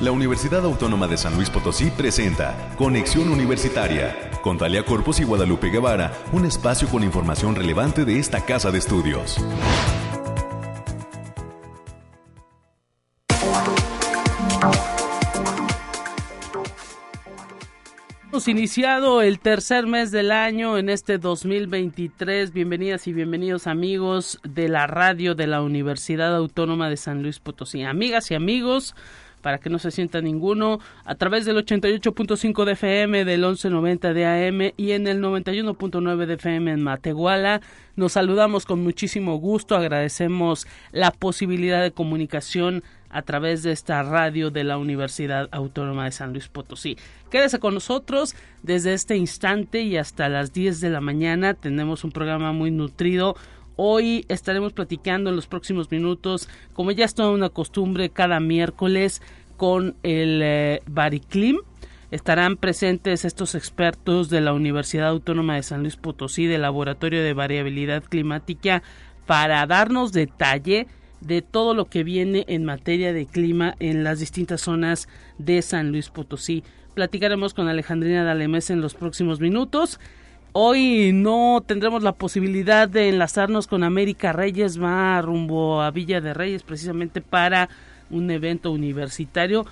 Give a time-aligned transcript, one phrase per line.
[0.00, 5.70] la Universidad Autónoma de San Luis Potosí presenta Conexión Universitaria con Talia Corpus y Guadalupe
[5.70, 9.38] Guevara, un espacio con información relevante de esta casa de estudios.
[18.30, 22.52] Hemos iniciado el tercer mes del año en este 2023.
[22.52, 27.82] Bienvenidas y bienvenidos amigos de la radio de la Universidad Autónoma de San Luis Potosí.
[27.82, 28.94] Amigas y amigos,
[29.40, 34.26] para que no se sienta ninguno, a través del 88.5 de FM, del 1190 de
[34.26, 37.60] AM y en el 91.9 de FM en Matehuala.
[37.96, 44.50] Nos saludamos con muchísimo gusto, agradecemos la posibilidad de comunicación a través de esta radio
[44.50, 46.96] de la Universidad Autónoma de San Luis Potosí.
[47.30, 51.54] Quédese con nosotros desde este instante y hasta las 10 de la mañana.
[51.54, 53.36] Tenemos un programa muy nutrido
[53.80, 59.22] Hoy estaremos platicando en los próximos minutos, como ya es toda una costumbre cada miércoles,
[59.56, 61.58] con el eh, Bariclim.
[62.10, 67.34] Estarán presentes estos expertos de la Universidad Autónoma de San Luis Potosí, del Laboratorio de
[67.34, 68.82] Variabilidad Climática,
[69.26, 70.88] para darnos detalle
[71.20, 75.92] de todo lo que viene en materia de clima en las distintas zonas de San
[75.92, 76.64] Luis Potosí.
[76.94, 80.00] Platicaremos con Alejandrina Dalemés en los próximos minutos.
[80.52, 86.32] Hoy no tendremos la posibilidad de enlazarnos con América Reyes, va rumbo a Villa de
[86.32, 87.68] Reyes precisamente para
[88.08, 89.66] un evento universitario.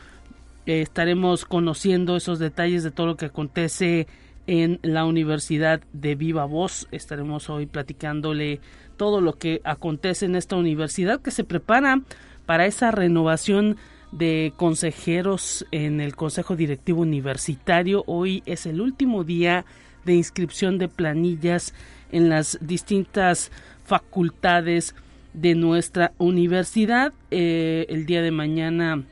[0.66, 4.06] Eh, estaremos conociendo esos detalles de todo lo que acontece
[4.46, 6.88] en la Universidad de Viva Voz.
[6.90, 8.60] Estaremos hoy platicándole
[8.98, 12.02] todo lo que acontece en esta universidad que se prepara
[12.44, 13.78] para esa renovación
[14.12, 18.04] de consejeros en el Consejo Directivo Universitario.
[18.06, 19.64] Hoy es el último día
[20.06, 21.74] de inscripción de planillas
[22.10, 23.50] en las distintas
[23.84, 24.94] facultades
[25.34, 27.12] de nuestra universidad.
[27.30, 29.02] Eh, el día de mañana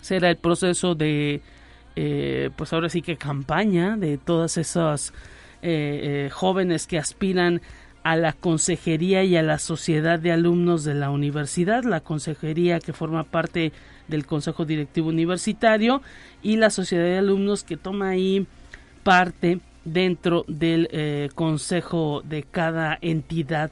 [0.00, 1.40] será el proceso de,
[1.96, 5.12] eh, pues ahora sí que campaña de todas esas
[5.62, 7.60] eh, jóvenes que aspiran
[8.02, 12.92] a la consejería y a la sociedad de alumnos de la universidad, la consejería que
[12.94, 13.72] forma parte
[14.08, 16.00] del Consejo Directivo Universitario
[16.42, 18.46] y la sociedad de alumnos que toma ahí
[19.02, 19.60] parte
[19.92, 23.70] dentro del eh, consejo de cada entidad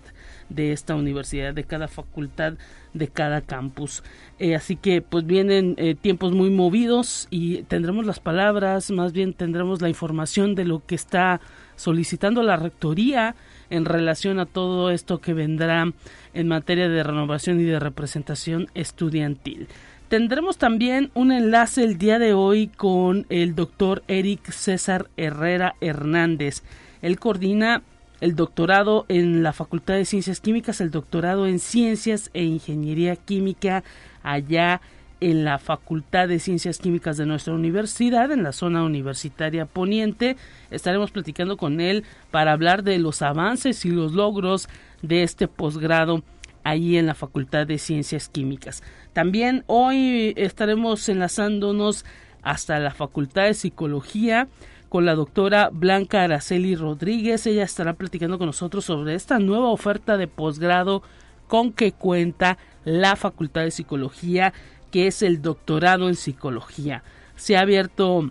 [0.49, 2.55] de esta universidad, de cada facultad,
[2.95, 4.03] de cada campus.
[4.39, 9.35] Eh, así que pues vienen eh, tiempos muy movidos y tendremos las palabras, más bien
[9.35, 11.41] tendremos la información de lo que está
[11.77, 13.35] solicitando la rectoría
[13.71, 15.93] en relación a todo esto que vendrá
[16.35, 19.69] en materia de renovación y de representación estudiantil.
[20.09, 26.63] Tendremos también un enlace el día de hoy con el doctor Eric César Herrera Hernández.
[27.03, 27.83] Él coordina
[28.23, 33.85] el doctorado en la Facultad de Ciencias Químicas, el doctorado en Ciencias e Ingeniería Química
[34.23, 34.81] allá
[35.21, 40.39] en la Facultad de Ciencias Químicas de nuestra universidad, en la zona universitaria poniente.
[40.71, 44.71] Estaremos platicando con él para hablar de los avances y los logros
[45.03, 46.23] de este posgrado
[46.65, 48.83] allí en la Facultad de Ciencias Químicas.
[49.13, 52.05] También hoy estaremos enlazándonos
[52.43, 54.49] hasta la Facultad de Psicología
[54.89, 57.47] con la doctora Blanca Araceli Rodríguez.
[57.47, 61.03] Ella estará platicando con nosotros sobre esta nueva oferta de posgrado
[61.47, 64.53] con que cuenta la Facultad de Psicología,
[64.91, 67.03] que es el doctorado en psicología.
[67.37, 68.31] Se ha abierto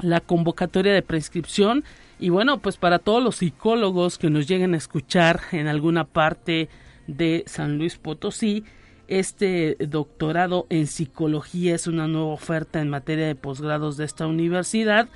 [0.00, 1.84] la convocatoria de prescripción
[2.18, 6.68] y bueno, pues para todos los psicólogos que nos lleguen a escuchar en alguna parte
[7.06, 8.64] de San Luis Potosí.
[9.08, 15.08] Este doctorado en psicología es una nueva oferta en materia de posgrados de esta universidad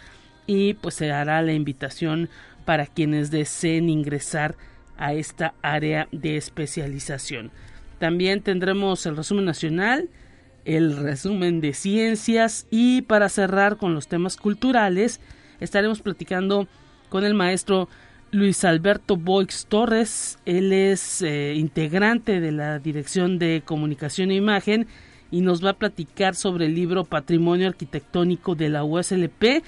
[0.47, 2.29] y pues se hará la invitación
[2.65, 4.57] para quienes deseen ingresar
[4.97, 7.51] a esta área de especialización.
[7.99, 10.09] También tendremos el resumen nacional,
[10.65, 15.21] el resumen de ciencias y para cerrar con los temas culturales
[15.59, 16.67] estaremos platicando
[17.09, 17.89] con el maestro
[18.33, 20.39] Luis Alberto Boix Torres.
[20.47, 24.87] Él es eh, integrante de la Dirección de Comunicación e Imagen
[25.33, 29.65] y nos va a platicar sobre el libro Patrimonio Arquitectónico de la USLP,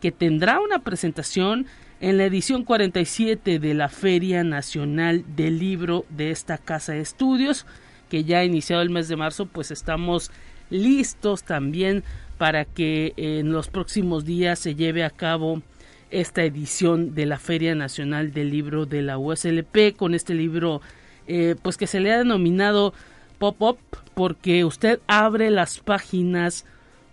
[0.00, 1.66] que tendrá una presentación
[2.00, 7.66] en la edición 47 de la Feria Nacional del Libro de esta casa de estudios,
[8.08, 10.30] que ya ha iniciado el mes de marzo, pues estamos
[10.70, 12.02] listos también
[12.38, 15.62] para que en los próximos días se lleve a cabo
[16.10, 20.80] esta edición de la Feria Nacional del Libro de la USLP con este libro
[21.26, 22.94] eh, pues que se le ha denominado
[23.38, 23.78] Pop-Up
[24.14, 26.64] porque usted abre las páginas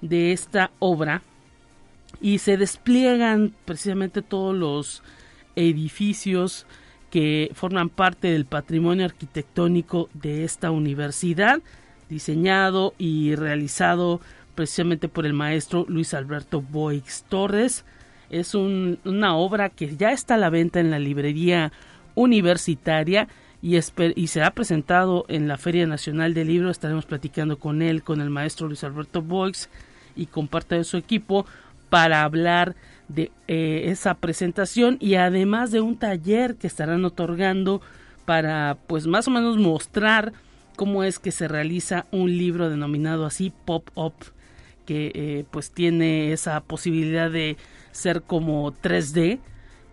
[0.01, 1.21] de esta obra
[2.21, 5.03] y se despliegan precisamente todos los
[5.55, 6.65] edificios
[7.09, 11.61] que forman parte del patrimonio arquitectónico de esta universidad,
[12.09, 14.19] diseñado y realizado
[14.55, 17.85] precisamente por el maestro Luis Alberto Boix Torres.
[18.39, 21.71] Es una obra que ya está a la venta en la librería
[22.15, 23.27] universitaria
[23.61, 26.69] y, y será presentado en la Feria Nacional del Libro.
[26.69, 29.69] Estaremos platicando con él, con el maestro Luis Alberto Boix
[30.15, 31.45] y con parte de su equipo
[31.89, 32.75] para hablar
[33.07, 37.81] de eh, esa presentación y además de un taller que estarán otorgando
[38.25, 40.33] para pues más o menos mostrar
[40.75, 44.13] cómo es que se realiza un libro denominado así pop up
[44.85, 47.57] que eh, pues tiene esa posibilidad de
[47.93, 49.39] ser como 3D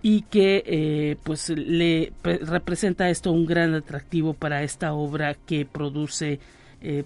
[0.03, 6.41] y que eh, pues le representa esto un gran atractivo para esta obra que produce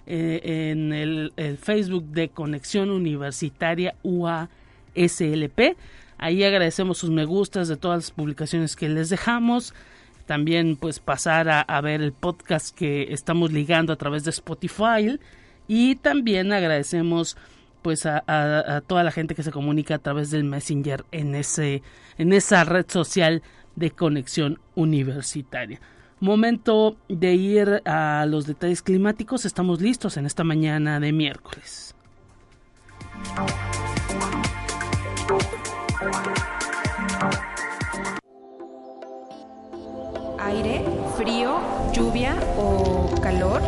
[0.06, 5.76] eh, en el, el, Facebook de Conexión Universitaria UASLP
[6.22, 9.74] Ahí agradecemos sus me gustas de todas las publicaciones que les dejamos.
[10.24, 15.18] También pues pasar a, ver el podcast que estamos ligando a través de Spotify.
[15.66, 17.36] Y también agradecemos
[17.82, 21.82] pues a, toda la gente que se comunica a través del Messenger en, ese,
[22.18, 23.42] en esa red social
[23.76, 25.80] de conexión universitaria.
[26.20, 29.44] Momento de ir a los detalles climáticos.
[29.44, 31.96] Estamos listos en esta mañana de miércoles.
[40.38, 40.84] Aire,
[41.16, 41.60] frío,
[41.92, 43.60] lluvia o calor.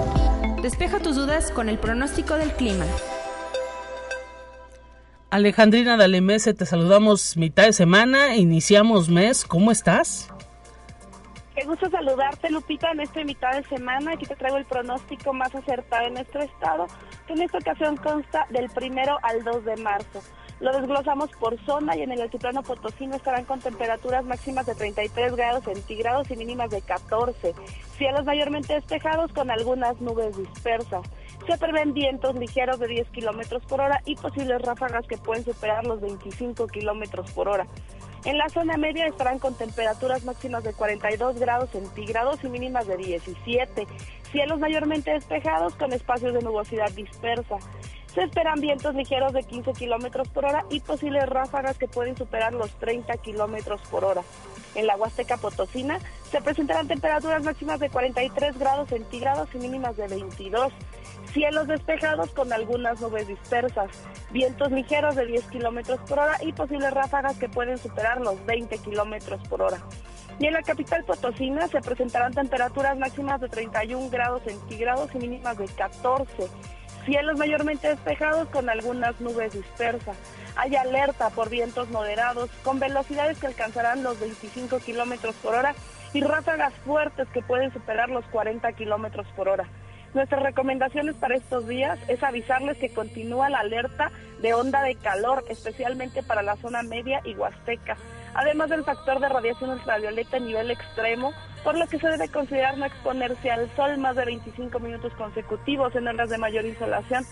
[0.62, 2.84] Despeja tus dudas con el pronóstico del clima.
[5.34, 10.32] Alejandrina Dalemese, te saludamos mitad de semana, iniciamos mes, ¿cómo estás?
[11.56, 14.12] Qué gusto saludarte, Lupita, en esta mitad de semana.
[14.12, 16.86] Aquí te traigo el pronóstico más acertado en nuestro estado,
[17.26, 20.22] que en esta ocasión consta del primero al 2 de marzo.
[20.60, 25.34] Lo desglosamos por zona y en el altiplano potosino estarán con temperaturas máximas de 33
[25.34, 27.54] grados centígrados y mínimas de 14.
[27.98, 31.02] Cielos mayormente despejados con algunas nubes dispersas.
[31.46, 35.84] Se prevén vientos ligeros de 10 kilómetros por hora y posibles ráfagas que pueden superar
[35.86, 37.66] los 25 kilómetros por hora.
[38.24, 42.96] En la zona media estarán con temperaturas máximas de 42 grados centígrados y mínimas de
[42.96, 43.86] 17.
[44.32, 47.56] Cielos mayormente despejados con espacios de nubosidad dispersa.
[48.14, 52.54] Se esperan vientos ligeros de 15 kilómetros por hora y posibles ráfagas que pueden superar
[52.54, 54.22] los 30 kilómetros por hora.
[54.74, 55.98] En la Huasteca Potosina
[56.30, 60.72] se presentarán temperaturas máximas de 43 grados centígrados y mínimas de 22.
[61.32, 63.90] Cielos despejados con algunas nubes dispersas,
[64.30, 68.78] vientos ligeros de 10 kilómetros por hora y posibles ráfagas que pueden superar los 20
[68.78, 69.78] kilómetros por hora.
[70.38, 75.58] Y en la capital Potosina se presentarán temperaturas máximas de 31 grados centígrados y mínimas
[75.58, 76.48] de 14.
[77.04, 80.16] Cielos mayormente despejados con algunas nubes dispersas.
[80.56, 85.74] Hay alerta por vientos moderados con velocidades que alcanzarán los 25 kilómetros por hora
[86.12, 89.68] y ráfagas fuertes que pueden superar los 40 kilómetros por hora.
[90.14, 95.44] Nuestras recomendaciones para estos días es avisarles que continúa la alerta de onda de calor,
[95.48, 97.96] especialmente para la zona media y huasteca,
[98.32, 101.32] además del factor de radiación ultravioleta a nivel extremo,
[101.64, 105.96] por lo que se debe considerar no exponerse al sol más de 25 minutos consecutivos
[105.96, 107.24] en horas de mayor insolación.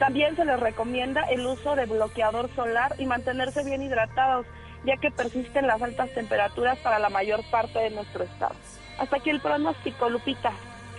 [0.00, 4.44] También se les recomienda el uso de bloqueador solar y mantenerse bien hidratados,
[4.84, 8.56] ya que persisten las altas temperaturas para la mayor parte de nuestro estado.
[8.98, 10.52] Hasta aquí el pronóstico, Lupita.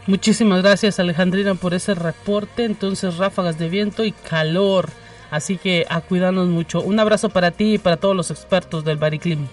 [0.07, 2.63] Muchísimas gracias Alejandrina por ese reporte.
[2.63, 4.89] Entonces ráfagas de viento y calor.
[5.31, 6.81] Así que a cuidarnos mucho.
[6.81, 9.47] Un abrazo para ti y para todos los expertos del Bariclim.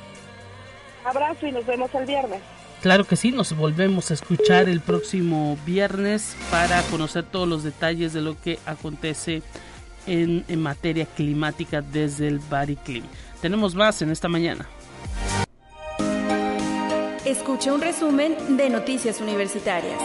[1.04, 2.40] Abrazo y nos vemos el viernes.
[2.82, 8.12] Claro que sí, nos volvemos a escuchar el próximo viernes para conocer todos los detalles
[8.12, 9.42] de lo que acontece
[10.06, 13.04] en, en materia climática desde el Bariclim.
[13.40, 14.66] Tenemos más en esta mañana.
[17.32, 19.98] Escucha un resumen de Noticias Universitarias.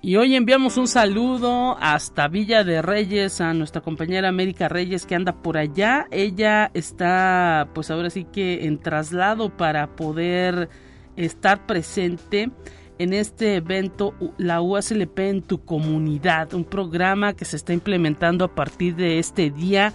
[0.00, 5.16] Y hoy enviamos un saludo hasta Villa de Reyes a nuestra compañera América Reyes que
[5.16, 6.06] anda por allá.
[6.12, 10.68] Ella está pues ahora sí que en traslado para poder
[11.16, 12.52] estar presente
[13.00, 18.54] en este evento la USLP en tu comunidad, un programa que se está implementando a
[18.54, 19.92] partir de este día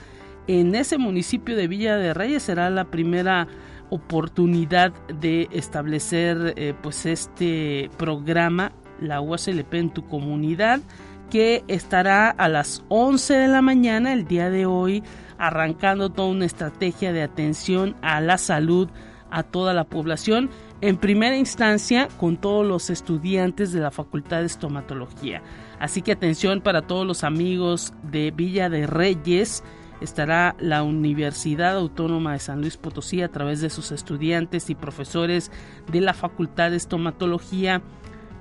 [0.47, 2.43] en ese municipio de Villa de Reyes.
[2.43, 3.47] Será la primera
[3.89, 10.81] oportunidad de establecer eh, pues este programa la USLP en tu comunidad
[11.29, 15.03] que estará a las 11 de la mañana el día de hoy
[15.37, 18.89] arrancando toda una estrategia de atención a la salud
[19.31, 20.49] a toda la población,
[20.81, 25.41] en primera instancia con todos los estudiantes de la Facultad de Estomatología.
[25.79, 29.63] Así que atención para todos los amigos de Villa de Reyes,
[30.01, 35.51] estará la Universidad Autónoma de San Luis Potosí a través de sus estudiantes y profesores
[35.91, 37.81] de la Facultad de Estomatología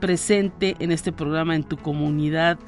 [0.00, 2.59] presente en este programa en tu comunidad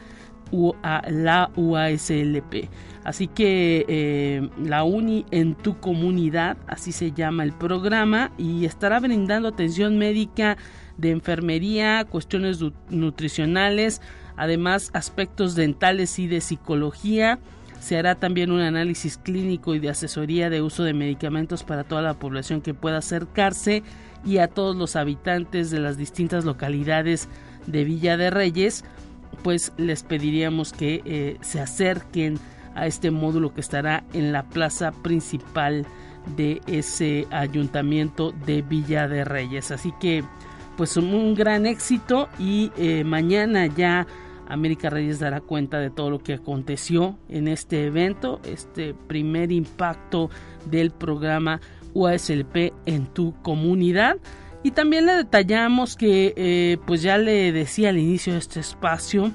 [0.52, 2.68] la UASLP.
[3.04, 9.00] Así que eh, la UNI en tu comunidad, así se llama el programa, y estará
[9.00, 10.56] brindando atención médica
[10.98, 12.58] de enfermería, cuestiones
[12.90, 14.02] nutricionales,
[14.36, 17.38] además aspectos dentales y de psicología.
[17.80, 22.02] Se hará también un análisis clínico y de asesoría de uso de medicamentos para toda
[22.02, 23.82] la población que pueda acercarse
[24.24, 27.28] y a todos los habitantes de las distintas localidades
[27.66, 28.84] de Villa de Reyes,
[29.42, 32.38] pues les pediríamos que eh, se acerquen
[32.74, 35.86] a este módulo que estará en la plaza principal
[36.36, 39.70] de ese ayuntamiento de Villa de Reyes.
[39.70, 40.22] Así que
[40.76, 44.06] pues un gran éxito y eh, mañana ya
[44.50, 50.30] América Reyes dará cuenta de todo lo que aconteció en este evento, este primer impacto
[50.66, 51.60] del programa
[51.94, 54.16] UASLP en tu comunidad.
[54.62, 59.32] Y también le detallamos que, eh, pues ya le decía al inicio de este espacio,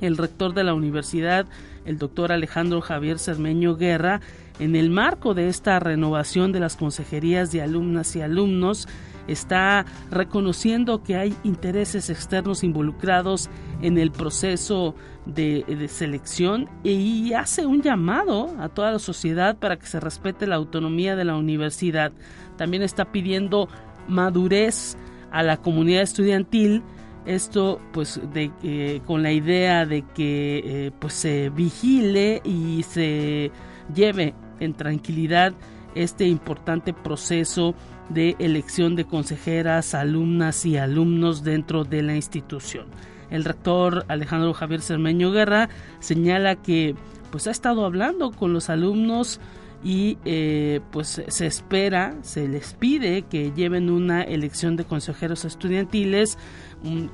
[0.00, 1.46] el rector de la universidad
[1.86, 4.20] el doctor Alejandro Javier Cermeño Guerra,
[4.58, 8.88] en el marco de esta renovación de las consejerías de alumnas y alumnos,
[9.28, 13.50] está reconociendo que hay intereses externos involucrados
[13.82, 14.94] en el proceso
[15.26, 20.56] de, selección y hace un llamado a toda la sociedad para que se respete la
[20.56, 22.12] autonomía de la universidad.
[22.56, 23.68] También está pidiendo
[24.08, 24.96] madurez
[25.30, 26.82] a la comunidad estudiantil
[27.26, 33.50] esto pues de, con la idea de que eh, pues se vigile y se
[33.92, 35.52] lleve en tranquilidad
[35.96, 37.74] este importante proceso
[38.08, 42.86] de elección de consejeras, alumnas y alumnos dentro de la institución.
[43.30, 46.94] El rector Alejandro Javier Cermeño Guerra señala que
[47.30, 49.40] pues ha estado hablando con los alumnos
[49.82, 56.38] y eh, pues se espera, se les pide que lleven una elección de consejeros estudiantiles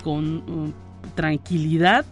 [0.03, 0.75] con
[1.15, 2.05] tranquilidad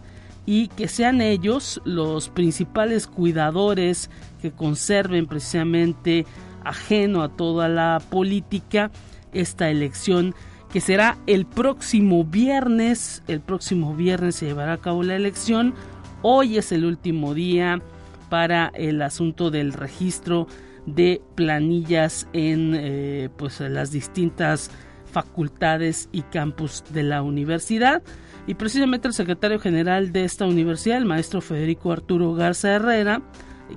[0.45, 4.09] y que sean ellos los principales cuidadores
[4.41, 6.25] que conserven precisamente
[6.63, 8.91] ajeno a toda la política
[9.33, 10.35] esta elección
[10.71, 13.23] que será el próximo viernes.
[13.27, 15.73] El próximo viernes se llevará a cabo la elección.
[16.21, 17.81] Hoy es el último día
[18.29, 20.47] para el asunto del registro
[20.85, 24.71] de planillas en eh, pues las distintas
[25.11, 28.01] facultades y campus de la universidad.
[28.47, 33.21] Y precisamente el secretario general de esta universidad, el maestro Federico Arturo Garza Herrera,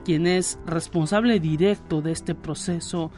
[0.04, 3.10] quien es responsable directo de este proceso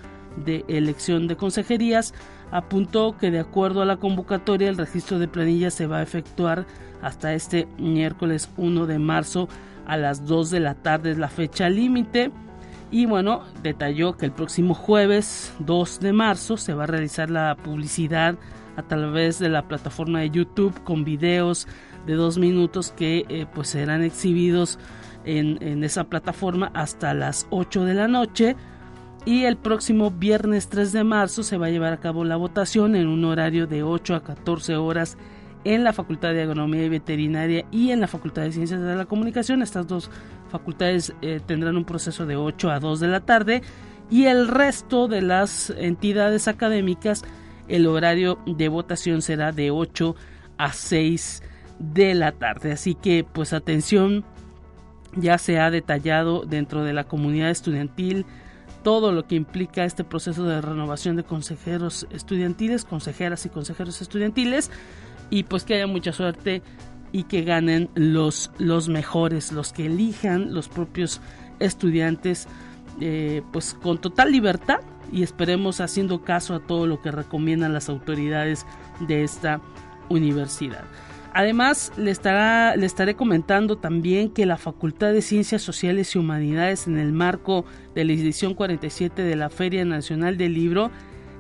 [0.44, 2.14] de elección de consejerías,
[2.50, 6.66] apuntó que de acuerdo a la convocatoria el registro de planillas se va a efectuar
[7.02, 9.48] hasta este miércoles 1 de marzo
[9.86, 12.30] a las 2 de la tarde es la fecha límite.
[12.90, 17.56] Y bueno, detalló que el próximo jueves 2 de marzo se va a realizar la
[17.56, 18.36] publicidad
[18.76, 21.66] a través de la plataforma de YouTube con videos
[22.06, 24.78] de dos minutos que eh, pues serán exhibidos
[25.26, 28.56] en, esa plataforma hasta las 8 de la noche.
[29.24, 32.94] Y el próximo viernes 3 de marzo se va a llevar a cabo la votación
[32.94, 35.18] en un horario de 8 a 14 horas
[35.64, 39.06] en la Facultad de Agronomía y Veterinaria y en la Facultad de Ciencias de la
[39.06, 39.62] Comunicación.
[39.62, 40.10] Estas dos
[40.48, 43.62] facultades eh, tendrán un proceso de 8 a 2 de la tarde
[44.08, 47.24] y el resto de las entidades académicas
[47.68, 50.14] el horario de votación será de 8
[50.58, 51.42] a 6
[51.78, 52.72] de la tarde.
[52.72, 54.24] Así que pues atención,
[55.16, 58.26] ya se ha detallado dentro de la comunidad estudiantil
[58.82, 64.70] todo lo que implica este proceso de renovación de consejeros estudiantiles, consejeras y consejeros estudiantiles
[65.28, 66.62] y pues que haya mucha suerte
[67.10, 71.20] y que ganen los, los mejores, los que elijan los propios
[71.58, 72.46] estudiantes
[73.00, 74.80] eh, pues con total libertad
[75.12, 78.66] y esperemos haciendo caso a todo lo que recomiendan las autoridades
[79.00, 79.60] de esta
[80.08, 80.84] universidad.
[81.38, 87.12] Además, le, estaré comentando también que la Facultad de Ciencias Sociales y Humanidades, en el
[87.12, 90.90] marco de la edición 47 de la Feria Nacional del Libro,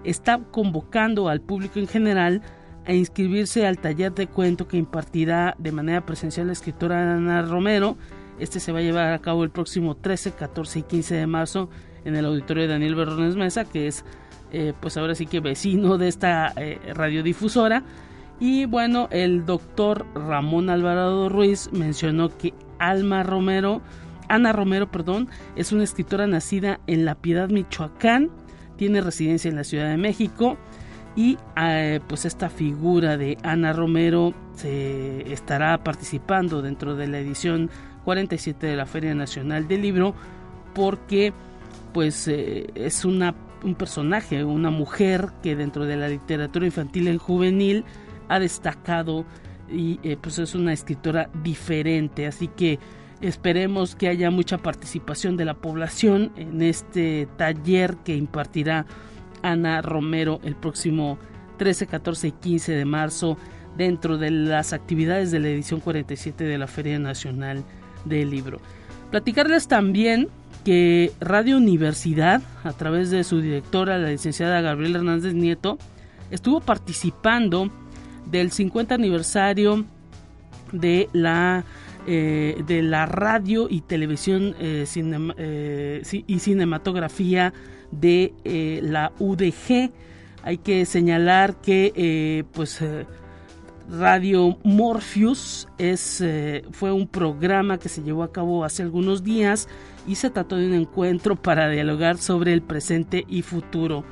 [0.04, 2.42] está convocando al público en general
[2.84, 7.96] a inscribirse al taller de cuento que impartirá de manera presencial la escritora Ana Romero.
[8.38, 11.70] Este se va a llevar a cabo el próximo 13, 14 y 15 de marzo
[12.04, 14.04] en el auditorio de Daniel Berrones Mesa, que es
[14.52, 17.82] eh, pues ahora sí que vecino de esta eh, radiodifusora.
[18.38, 23.80] Y bueno, el doctor Ramón Alvarado Ruiz mencionó que Alma Romero,
[24.28, 28.30] Ana Romero, perdón, es una escritora nacida en La Piedad, Michoacán,
[28.76, 30.58] tiene residencia en la Ciudad de México
[31.16, 37.70] y eh, pues esta figura de Ana Romero se estará participando dentro de la edición
[38.04, 40.14] 47 de la Feria Nacional del Libro
[40.74, 41.32] porque
[41.94, 47.16] pues eh, es una, un personaje, una mujer que dentro de la literatura infantil y
[47.16, 47.84] juvenil
[48.28, 49.24] ha destacado
[49.70, 52.78] y eh, pues es una escritora diferente, así que
[53.20, 58.86] esperemos que haya mucha participación de la población en este taller que impartirá
[59.42, 61.18] Ana Romero el próximo
[61.58, 63.38] 13, 14 y 15 de marzo
[63.76, 67.64] dentro de las actividades de la edición 47 de la Feria Nacional
[68.04, 68.60] del Libro.
[69.10, 70.28] Platicarles también
[70.64, 75.78] que Radio Universidad, a través de su directora, la licenciada Gabriela Hernández Nieto,
[76.30, 77.70] estuvo participando
[78.26, 79.84] del 50 aniversario
[80.72, 81.64] de la
[82.08, 87.52] eh, de la radio y televisión eh, eh, y cinematografía
[87.90, 88.32] de
[88.80, 89.90] la UDG.
[90.44, 92.80] Hay que señalar que pues
[93.90, 96.22] Radio Morpheus es,
[96.70, 99.68] fue un programa que se llevó a cabo hace algunos días
[100.06, 104.04] y se trató de un encuentro para dialogar sobre el presente y futuro.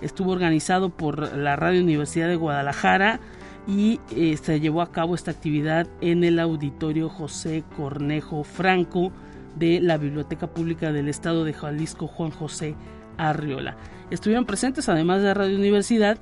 [0.00, 3.20] Estuvo organizado por la Radio Universidad de Guadalajara
[3.66, 9.12] y eh, se llevó a cabo esta actividad en el auditorio José Cornejo Franco
[9.56, 12.74] de la Biblioteca Pública del Estado de Jalisco Juan José
[13.18, 13.76] Arriola.
[14.10, 16.18] Estuvieron presentes, además de Radio Universidad,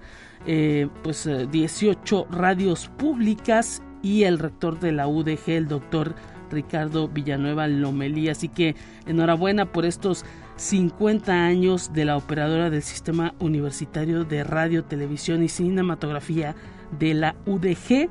[0.46, 6.14] eh, pues 18 eh, radios públicas y el rector de la UDG, el doctor
[6.50, 8.28] Ricardo Villanueva Lomelí.
[8.28, 8.74] Así que
[9.06, 10.24] enhorabuena por estos
[10.60, 16.54] 50 años de la operadora del Sistema Universitario de Radio, Televisión y Cinematografía
[16.98, 18.10] de la UDG.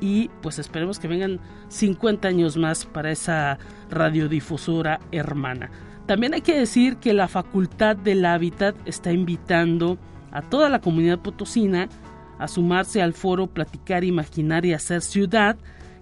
[0.00, 3.58] Y pues esperemos que vengan 50 años más para esa
[3.90, 5.70] radiodifusora hermana.
[6.06, 9.96] También hay que decir que la Facultad del Hábitat está invitando
[10.32, 11.88] a toda la comunidad potosina
[12.40, 15.56] a sumarse al foro Platicar, Imaginar y Hacer Ciudad,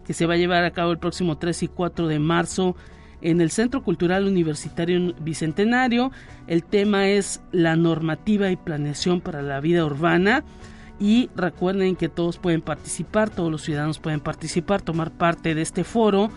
[0.06, 2.76] que se va a llevar a cabo el próximo 3 y 4 de marzo
[3.22, 6.10] en el Centro Cultural Universitario Bicentenario.
[6.46, 10.44] El tema es la normativa y planeación para la vida urbana.
[11.00, 15.84] Y recuerden que todos pueden participar, todos los ciudadanos pueden participar, tomar parte de este
[15.84, 16.30] foro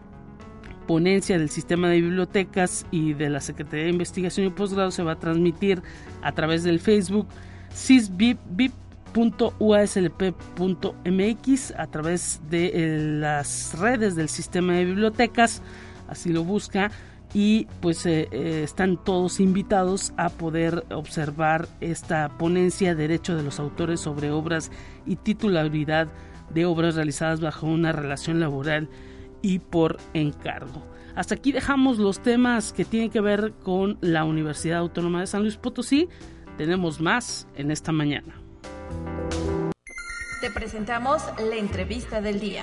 [0.86, 5.12] ponencia del sistema de bibliotecas y de la Secretaría de Investigación y Posgrado se va
[5.12, 5.82] a transmitir
[6.22, 7.28] a través del Facebook
[7.72, 8.38] CISBIP
[9.58, 10.14] .uslp.mx
[11.76, 15.62] a través de eh, las redes del sistema de bibliotecas,
[16.08, 16.90] así lo busca
[17.34, 23.60] y pues eh, eh, están todos invitados a poder observar esta ponencia Derecho de los
[23.60, 24.70] autores sobre obras
[25.06, 26.08] y titularidad
[26.50, 28.88] de obras realizadas bajo una relación laboral
[29.42, 30.82] y por encargo.
[31.14, 35.42] Hasta aquí dejamos los temas que tienen que ver con la Universidad Autónoma de San
[35.42, 36.08] Luis Potosí.
[36.56, 38.40] Tenemos más en esta mañana.
[40.40, 42.62] Te presentamos la entrevista del día.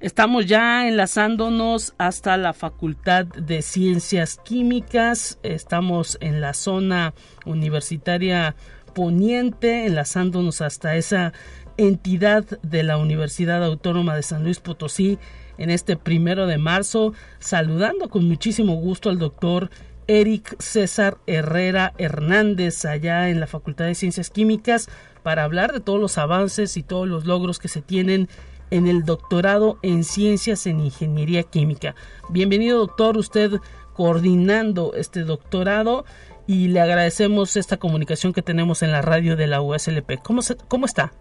[0.00, 5.38] Estamos ya enlazándonos hasta la Facultad de Ciencias Químicas.
[5.42, 7.14] Estamos en la zona
[7.46, 8.56] universitaria
[8.92, 11.32] poniente, enlazándonos hasta esa
[11.76, 15.18] entidad de la Universidad Autónoma de San Luis Potosí
[15.58, 19.70] en este primero de marzo, saludando con muchísimo gusto al doctor
[20.06, 24.88] Eric César Herrera Hernández allá en la Facultad de Ciencias Químicas
[25.22, 28.28] para hablar de todos los avances y todos los logros que se tienen
[28.74, 31.94] en el doctorado en Ciencias en Ingeniería Química.
[32.28, 33.60] Bienvenido doctor, usted
[33.92, 36.04] coordinando este doctorado
[36.48, 40.20] y le agradecemos esta comunicación que tenemos en la radio de la USLP.
[40.24, 41.12] ¿Cómo, cómo está?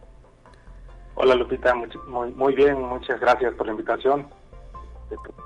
[1.14, 4.28] Hola Lupita, muy, muy bien, muchas gracias por la invitación.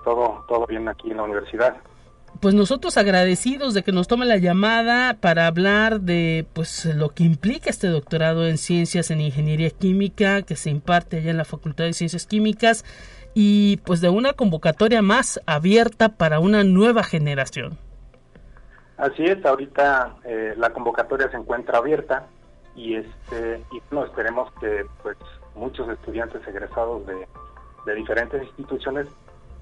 [0.06, 1.76] Todo, todo bien aquí en la universidad
[2.40, 7.24] pues nosotros agradecidos de que nos tome la llamada para hablar de pues lo que
[7.24, 11.86] implica este doctorado en ciencias en ingeniería química que se imparte allá en la Facultad
[11.86, 12.86] de Ciencias Químicas
[13.34, 17.78] y pues de una convocatoria más abierta para una nueva generación.
[18.98, 22.28] Así es, ahorita eh, la convocatoria se encuentra abierta
[22.76, 25.18] y este y no esperemos que pues
[25.56, 27.28] muchos estudiantes egresados de,
[27.86, 29.08] de diferentes instituciones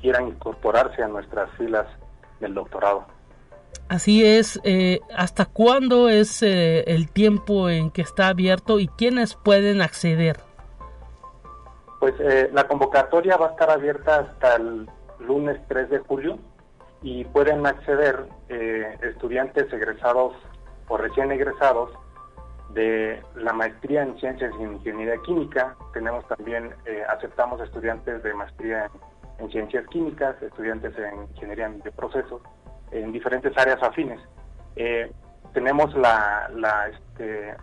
[0.01, 1.87] quieran incorporarse a nuestras filas
[2.39, 3.05] del doctorado.
[3.87, 9.35] Así es, eh, ¿hasta cuándo es eh, el tiempo en que está abierto y quiénes
[9.35, 10.37] pueden acceder?
[11.99, 16.39] Pues eh, la convocatoria va a estar abierta hasta el lunes 3 de julio
[17.03, 18.25] y pueden acceder
[19.03, 20.33] estudiantes egresados
[20.87, 21.91] o recién egresados
[22.69, 25.75] de la maestría en ciencias y ingeniería química.
[25.93, 26.73] Tenemos también,
[27.09, 28.91] aceptamos estudiantes de maestría en
[29.39, 32.41] en ciencias químicas, estudiantes en ingeniería de procesos,
[32.91, 34.19] en diferentes áreas afines.
[34.75, 35.11] Eh,
[35.53, 37.55] tenemos este,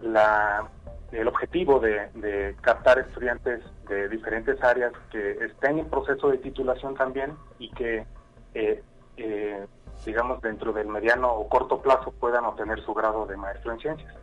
[0.00, 0.68] la,
[1.12, 7.36] el objetivo de, captar estudiantes de diferentes áreas que estén en proceso de titulación también
[7.58, 8.06] y que,
[8.54, 8.82] eh,
[9.16, 9.66] eh,
[10.04, 14.14] digamos, dentro del mediano o corto plazo puedan obtener su grado de maestro en ciencias.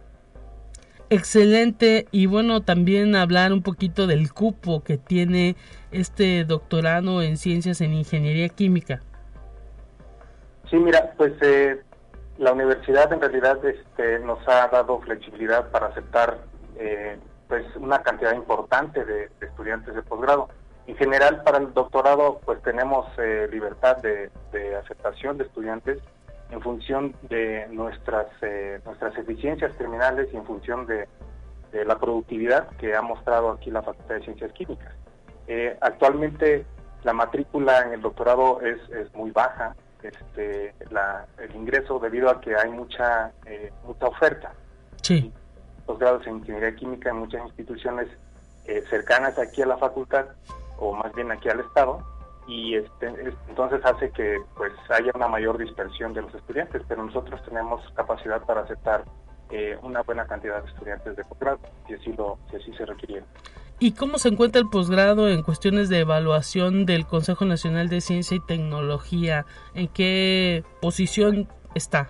[1.10, 5.56] Excelente y bueno también hablar un poquito del cupo que tiene
[5.92, 9.02] este doctorado en ciencias en ingeniería química.
[10.70, 11.82] Sí, mira, pues eh,
[12.38, 16.40] la universidad en realidad este, nos ha dado flexibilidad para aceptar
[16.78, 17.18] eh,
[17.48, 20.50] pues una cantidad importante de, estudiantes de posgrado.
[20.88, 26.00] En general para el doctorado pues tenemos eh, libertad de, de aceptación de estudiantes
[26.52, 31.08] en función de nuestras, eh, nuestras eficiencias terminales y en función de,
[31.86, 34.96] la productividad que ha mostrado aquí la Facultad de Ciencias Químicas.
[35.48, 36.66] Eh, actualmente
[37.04, 42.42] la matrícula en el doctorado es, es muy baja, este, la, el ingreso debido a
[42.42, 44.54] que hay mucha, eh, mucha oferta.
[45.04, 45.32] Sí.
[45.86, 48.08] Posgrados en Ingeniería Química en muchas instituciones
[48.90, 50.26] cercanas aquí a la facultad,
[50.80, 52.04] o más bien aquí al Estado,
[52.48, 53.08] y este,
[53.50, 58.42] entonces hace que pues haya una mayor dispersión de los estudiantes, pero nosotros tenemos capacidad
[58.46, 59.04] para aceptar
[59.52, 63.26] eh, una buena cantidad de estudiantes de posgrado, si así, lo, si así se requiriera.
[63.80, 68.36] ¿Y cómo se encuentra el posgrado en cuestiones de evaluación del Consejo Nacional de Ciencia
[68.36, 69.46] y Tecnología?
[69.76, 72.10] ¿En qué posición está?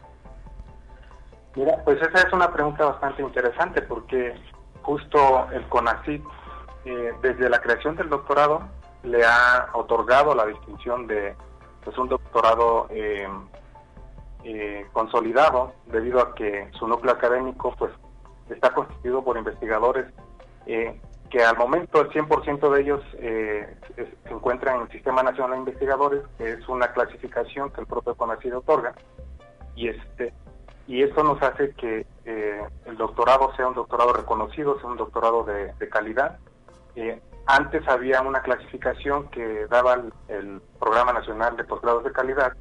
[1.56, 4.34] Mira, pues esa es una pregunta bastante interesante porque
[4.84, 6.24] justo el CONACYT,
[6.86, 8.62] eh, desde la creación del doctorado,
[9.08, 11.36] le ha otorgado la distinción de
[11.84, 13.28] pues, un doctorado eh,
[14.44, 17.92] eh, consolidado debido a que su núcleo académico pues
[18.50, 20.06] está constituido por investigadores
[20.66, 25.58] eh, que al momento el 100% de ellos se encuentran en el Sistema Nacional de
[25.58, 28.94] Investigadores, que es una clasificación que el propio CONACYT otorga,
[29.76, 30.34] y este
[30.88, 35.74] y esto nos hace que el doctorado sea un doctorado reconocido, sea un doctorado de,
[35.74, 36.40] de calidad,
[37.46, 42.54] antes había una clasificación que daba el, Programa Nacional de Posgrados de Calidad,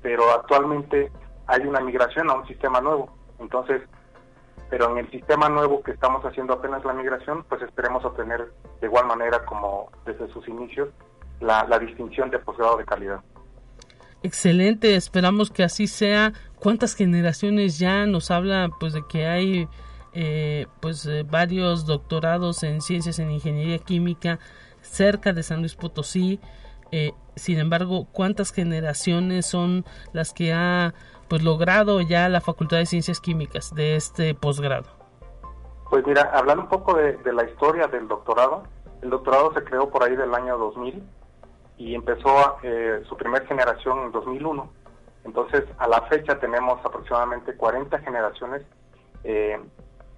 [0.00, 1.12] pero actualmente
[1.46, 3.14] hay una migración a un sistema nuevo.
[3.38, 3.82] Entonces,
[4.70, 8.86] pero en el sistema nuevo que estamos haciendo apenas la migración, pues esperemos obtener de
[8.86, 10.88] igual manera como desde sus inicios
[11.40, 13.20] la, la distinción de posgrado de calidad.
[14.22, 16.32] Excelente, esperamos que así sea.
[16.58, 19.68] ¿Cuántas generaciones ya nos habla pues de que hay
[20.14, 24.38] eh, pues eh, varios doctorados en ciencias en ingeniería química
[24.80, 26.40] cerca de San Luis Potosí.
[26.90, 30.94] Eh, sin embargo, ¿cuántas generaciones son las que ha
[31.28, 34.90] pues logrado ya la Facultad de Ciencias Químicas de este posgrado?
[35.88, 38.64] Pues mira, hablando un poco de, la historia del doctorado,
[39.00, 41.02] el doctorado se creó por ahí del año 2000
[41.78, 42.58] y empezó
[43.08, 44.70] su primera generación en 2001.
[45.24, 48.62] Entonces, a la fecha tenemos aproximadamente 40 generaciones
[49.24, 49.60] eh,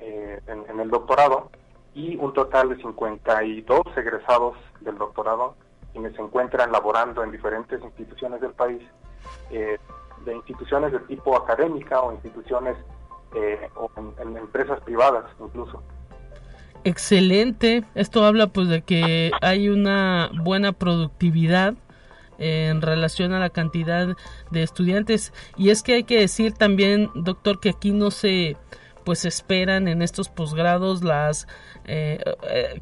[0.07, 1.51] eh, en, el doctorado
[1.95, 5.55] y un total de 52 egresados del doctorado
[5.93, 8.83] quienes se encuentran laborando en diferentes instituciones del país,
[9.51, 9.79] eh,
[10.27, 12.77] de instituciones de tipo académica o instituciones
[13.35, 15.83] eh, o en, empresas privadas incluso.
[16.83, 17.85] Excelente.
[17.95, 21.75] Esto habla pues de que hay una buena productividad
[22.37, 24.17] en relación a la cantidad
[24.51, 28.59] de estudiantes y es que hay que decir también doctor que aquí no se
[29.05, 31.47] pues esperan en estos posgrados las
[31.85, 32.81] eh, eh,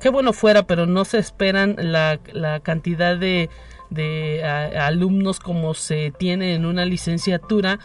[0.00, 3.48] qué bueno fuera pero no se esperan la, la cantidad de,
[3.90, 7.78] de alumnos como se tiene en una licenciatura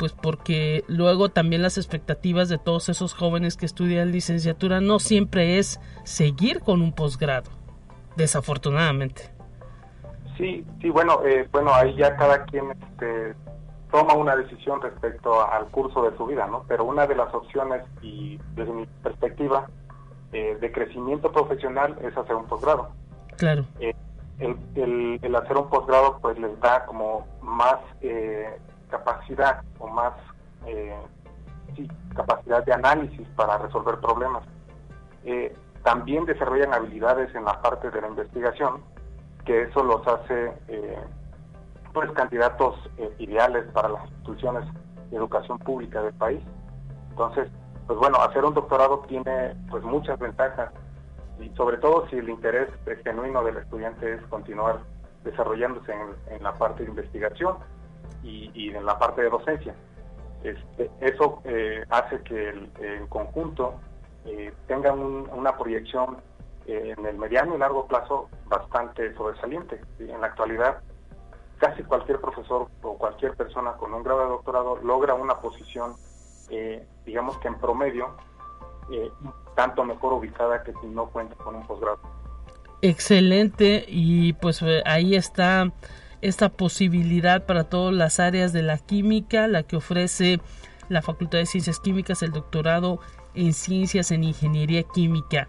[0.00, 5.58] pues porque luego también las expectativas de todos esos jóvenes que estudian licenciatura no siempre
[5.58, 7.50] es seguir con un posgrado,
[8.16, 9.30] desafortunadamente.
[10.38, 13.34] Sí, sí, bueno, eh, bueno, ahí ya cada quien este,
[13.90, 16.64] toma una decisión respecto al curso de su vida, ¿no?
[16.68, 19.66] Pero una de las opciones, y desde mi perspectiva,
[20.32, 22.90] eh, de crecimiento profesional es hacer un posgrado.
[23.36, 23.64] Claro.
[23.80, 23.94] Eh,
[24.38, 28.58] el, el, hacer un posgrado pues les da como más eh,
[28.90, 30.12] capacidad o más
[30.66, 30.96] eh,
[32.14, 34.44] capacidad de análisis para resolver problemas.
[35.24, 38.82] Eh, también desarrollan habilidades en la parte de la investigación,
[39.44, 40.98] que eso los hace eh,
[41.92, 42.76] pues candidatos
[43.18, 44.64] ideales para las instituciones
[45.10, 46.40] de educación pública del país.
[47.10, 47.48] Entonces,
[47.86, 50.70] pues bueno, hacer un doctorado tiene pues muchas ventajas
[51.40, 52.68] y sobre todo si el interés
[53.02, 54.80] genuino del estudiante es continuar
[55.24, 57.56] desarrollándose en, en la parte de investigación
[58.22, 59.74] y, en la parte de docencia.
[60.42, 63.74] Este, eso eh, hace que el, conjunto
[64.24, 66.18] eh, tengan una proyección
[66.66, 69.80] eh, en el mediano y largo plazo bastante sobresaliente.
[69.98, 70.80] En la actualidad,
[71.60, 75.94] casi cualquier profesor o cualquier persona con un grado de doctorado logra una posición,
[77.04, 78.16] digamos que en promedio,
[79.54, 82.00] tanto mejor ubicada que si no cuenta con un posgrado.
[82.82, 85.70] Excelente, y pues ahí está
[86.22, 90.40] esta posibilidad para todas las áreas de la química, la que ofrece
[90.88, 93.00] la Facultad de Ciencias Químicas, el doctorado
[93.34, 95.46] en Ciencias en Ingeniería Química.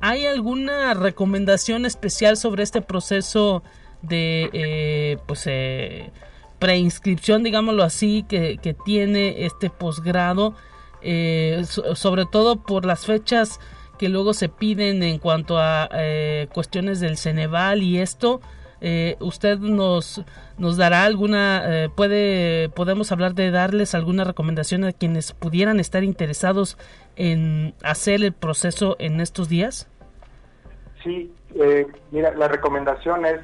[0.00, 3.62] ¿Hay alguna recomendación especial sobre este proceso
[4.08, 6.10] de eh, pues, eh,
[6.58, 10.54] preinscripción, digámoslo así, que, tiene este posgrado?
[11.06, 13.60] Eh, sobre todo por las fechas
[13.98, 15.88] que luego se piden en cuanto a
[16.52, 18.40] cuestiones del Ceneval y esto,
[18.86, 20.22] eh, usted nos
[20.58, 26.04] nos dará alguna eh, puede podemos hablar de darles alguna recomendación a quienes pudieran estar
[26.04, 26.76] interesados
[27.16, 29.88] en hacer el proceso en estos días
[31.02, 33.40] sí eh, mira la recomendación es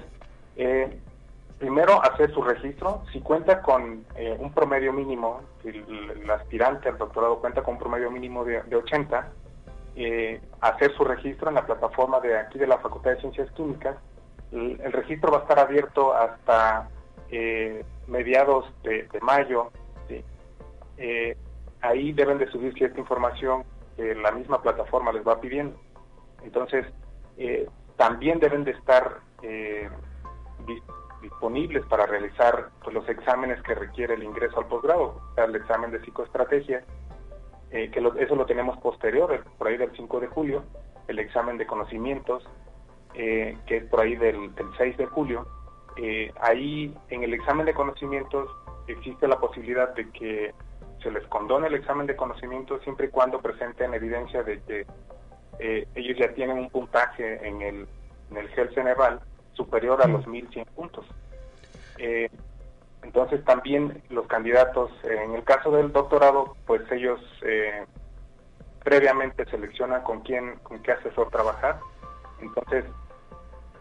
[1.58, 4.04] primero hacer su registro si cuenta con
[4.38, 9.28] un promedio mínimo el, aspirante al doctorado cuenta con un promedio mínimo de, de 80
[10.60, 13.96] hacer su registro en la plataforma de aquí de la Facultad de Ciencias Químicas
[14.52, 16.88] el, registro va a estar abierto hasta
[17.30, 19.70] eh, mediados de, mayo.
[21.02, 21.36] Eh,
[21.80, 23.64] ahí deben de subir cierta información
[23.96, 25.78] que la misma plataforma les va pidiendo.
[26.42, 26.86] Entonces,
[27.38, 29.20] eh, también deben de estar
[31.22, 36.00] disponibles para realizar pues, los exámenes que requiere el ingreso al posgrado, el examen de
[36.00, 36.84] psicoestrategia,
[37.70, 40.64] que eso lo tenemos posterior, por ahí del 5 de julio,
[41.10, 42.44] el examen de conocimientos,
[43.14, 45.46] eh, que es por ahí del, 6 de julio,
[45.96, 48.48] eh, ahí en el examen de conocimientos
[48.86, 50.54] existe la posibilidad de que
[51.02, 54.86] se les condone el examen de conocimientos siempre y cuando presenten evidencia de que
[55.58, 57.88] eh, ellos ya tienen un puntaje en el,
[58.30, 59.20] en el GEL Ceneval
[59.64, 61.04] superior a los 1100 puntos.
[63.02, 67.20] entonces también los candidatos, en el caso del doctorado, pues ellos
[68.84, 71.78] previamente seleccionan con quién, con qué asesor trabajar
[72.42, 72.84] entonces,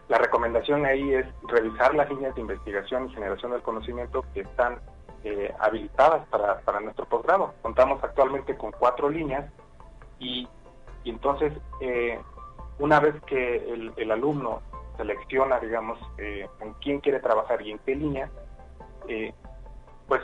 [0.08, 4.80] la recomendación ahí es revisar las líneas de investigación y generación del conocimiento que están
[5.24, 7.54] eh, habilitadas para, nuestro posgrado.
[7.62, 9.50] Contamos actualmente con cuatro líneas
[10.18, 10.48] y,
[11.04, 12.18] entonces eh,
[12.78, 14.62] una vez que el, alumno
[15.00, 18.30] selecciona, digamos, eh, con quién quiere trabajar y en qué línea,
[20.06, 20.22] pues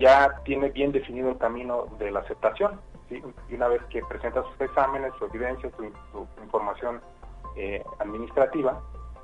[0.00, 2.80] ya tiene bien definido el camino de la aceptación.
[3.10, 7.00] Y una vez que presenta sus exámenes, su evidencia, su, información
[7.56, 8.80] eh, administrativa,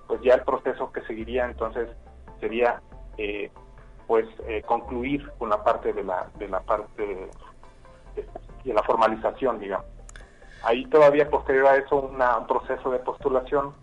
[0.06, 1.88] pues ya el proceso que seguiría entonces
[2.40, 2.82] sería
[3.16, 3.50] eh,
[4.06, 7.30] pues eh, concluir con la parte de la de la parte
[8.14, 9.86] de, la formalización digamos
[10.62, 13.74] ahí todavía posterior a eso un proceso de postulación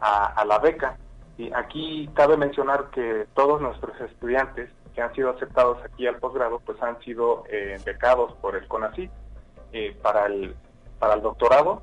[0.00, 0.96] a, la beca
[1.36, 6.60] y aquí cabe mencionar que todos nuestros estudiantes que han sido aceptados aquí al posgrado
[6.60, 7.44] pues han sido
[7.84, 9.10] becados por el CONACYT
[10.02, 10.54] para el
[10.98, 11.82] para el doctorado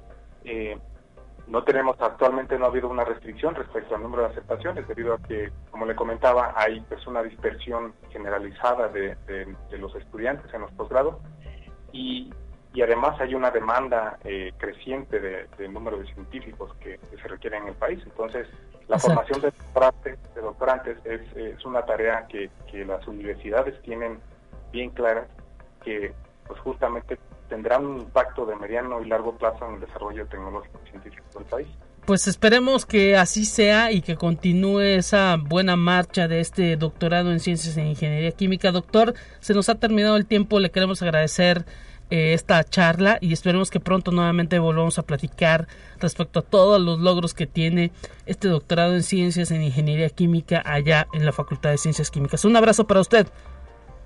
[1.47, 5.17] no tenemos actualmente, no ha habido una restricción respecto al número de aceptaciones, debido a
[5.19, 9.15] que, como le comentaba, hay pues una dispersión generalizada de,
[9.71, 11.15] los estudiantes en los posgrados.
[11.93, 12.33] Y,
[12.73, 17.69] y además hay una demanda eh, creciente de, número de científicos que, se requieren en
[17.69, 17.99] el país.
[18.03, 18.47] Entonces,
[18.87, 24.19] la formación de doctorantes, de doctorantes es, es, una tarea que, que las universidades tienen
[24.71, 25.27] bien clara,
[25.83, 26.13] que
[26.47, 27.17] pues justamente
[27.49, 31.45] tendrán un impacto de mediano y largo plazo en el desarrollo tecnológico y científico del
[31.45, 31.67] país.
[32.05, 37.41] Pues esperemos que así sea y que continúe esa buena marcha de este doctorado en
[37.41, 38.71] ciencias e ingeniería química.
[38.71, 41.65] Doctor, se nos ha terminado el tiempo, le queremos agradecer
[42.09, 45.67] eh, esta charla y esperemos que pronto nuevamente volvamos a platicar
[45.99, 47.91] respecto a todos los logros que tiene
[48.25, 52.45] este doctorado en ciencias en ingeniería química allá en la Facultad de Ciencias Químicas.
[52.45, 53.27] Un abrazo para usted.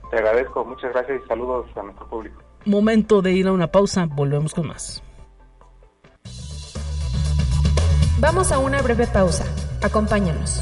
[0.10, 2.42] Te agradezco, muchas gracias y saludos a nuestro público.
[2.66, 5.04] Momento de ir a una pausa, volvemos con más.
[8.20, 9.46] Vamos a una breve pausa.
[9.82, 10.62] Acompáñanos.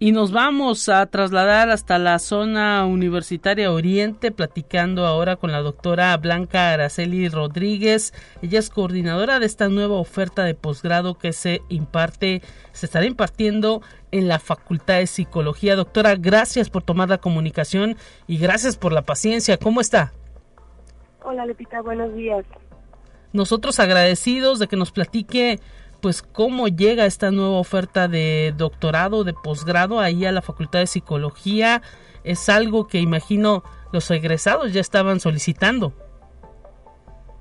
[0.00, 6.16] Y nos vamos a trasladar hasta la zona universitaria Oriente, platicando ahora con la doctora
[6.18, 8.14] Blanca Araceli Rodríguez.
[8.40, 13.82] Ella es coordinadora de esta nueva oferta de posgrado que se imparte, se estará impartiendo
[14.12, 15.74] en la Facultad de Psicología.
[15.74, 17.96] Doctora, gracias por tomar la comunicación
[18.28, 19.56] y gracias por la paciencia.
[19.56, 20.12] ¿Cómo está?
[21.24, 22.44] Hola, Lepita, buenos días.
[23.32, 25.58] Nosotros agradecidos de que nos platique
[26.00, 30.86] pues cómo llega esta nueva oferta de doctorado, de posgrado ahí a la Facultad de
[30.86, 31.82] Psicología.
[32.24, 35.92] Es algo que imagino los egresados ya estaban solicitando.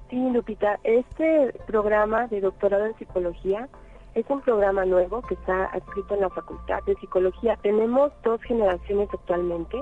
[0.10, 3.68] Sí, Lupita, este programa de doctorado en psicología
[4.16, 7.58] es un programa nuevo que está adscrito en la Facultad de Psicología.
[7.62, 9.78] Tenemos dos generaciones actualmente,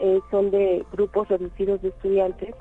[0.00, 2.54] eh, son de grupos reducidos de estudiantes,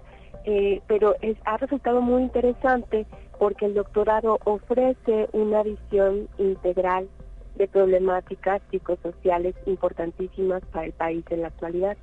[0.46, 3.06] eh, pero es, ha resultado muy interesante
[3.44, 7.10] porque el doctorado ofrece una visión integral
[7.56, 11.98] de problemáticas psicosociales importantísimas para el país en la actualidad.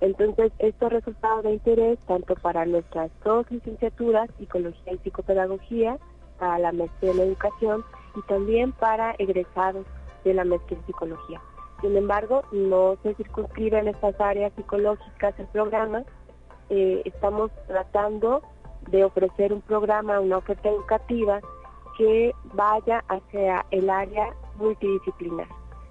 [0.00, 5.98] Entonces, esto ha resultado de interés tanto para nuestras dos licenciaturas, Psicología y Psicopedagogía,
[6.38, 7.84] para la maestría en Educación
[8.16, 9.84] y también para egresados
[10.24, 11.42] de la maestría en Psicología.
[11.82, 16.04] Sin embargo, no se circunscribe en estas áreas psicológicas el programa.
[16.70, 18.40] Eh, estamos tratando
[18.90, 21.40] de ofrecer un programa, una oferta educativa
[21.96, 25.48] que vaya hacia el área multidisciplinar.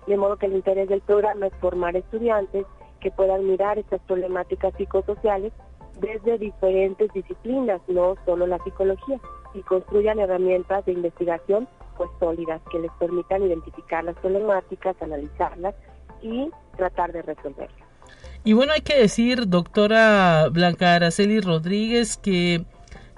[0.08, 2.66] De modo que el interés del programa es formar estudiantes
[3.02, 5.52] que puedan mirar estas problemáticas psicosociales
[6.00, 9.20] desde diferentes disciplinas, no solo la psicología,
[9.54, 15.74] y construyan herramientas de investigación pues sólidas que les permitan identificar las problemáticas, analizarlas
[16.22, 17.88] y tratar de resolverlas.
[18.44, 22.66] Y bueno, hay que decir, doctora Blanca Araceli Rodríguez, que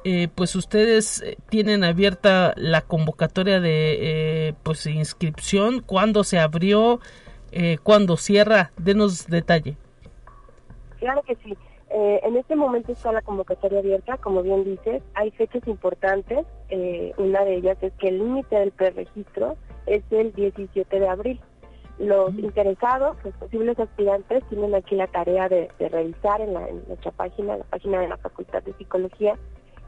[0.03, 6.99] eh, pues ustedes eh, tienen abierta la convocatoria de eh, pues inscripción, cuándo se abrió,
[7.81, 9.75] cuándo cierra, denos detalle.
[10.99, 11.57] Claro que sí.
[11.89, 16.45] en este momento está la convocatoria abierta, como bien dices, hay fechas importantes,
[17.17, 19.57] una de ellas es que el límite del preregistro
[19.87, 21.41] es el 17 de abril.
[21.97, 27.57] Los interesados, los posibles aspirantes, tienen aquí la tarea de, revisar en, en nuestra página,
[27.57, 29.39] la página de la Facultad de Psicología,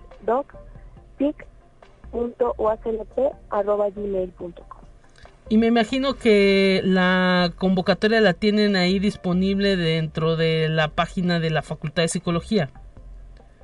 [5.48, 11.50] Y me imagino que la convocatoria la tienen ahí disponible dentro de la página de
[11.50, 12.70] la Facultad de Psicología.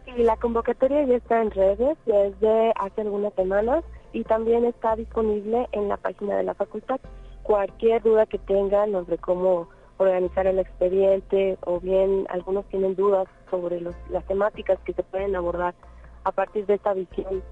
[0.05, 5.69] Sí, la convocatoria ya está en redes desde hace algunas semanas y también está disponible
[5.71, 6.99] en la página de la facultad.
[7.45, 9.69] Cualquier duda que tengan sobre cómo
[9.99, 15.75] organizar el expediente o bien algunos tienen dudas sobre las temáticas que se pueden abordar
[16.25, 17.45] a partir de esta visión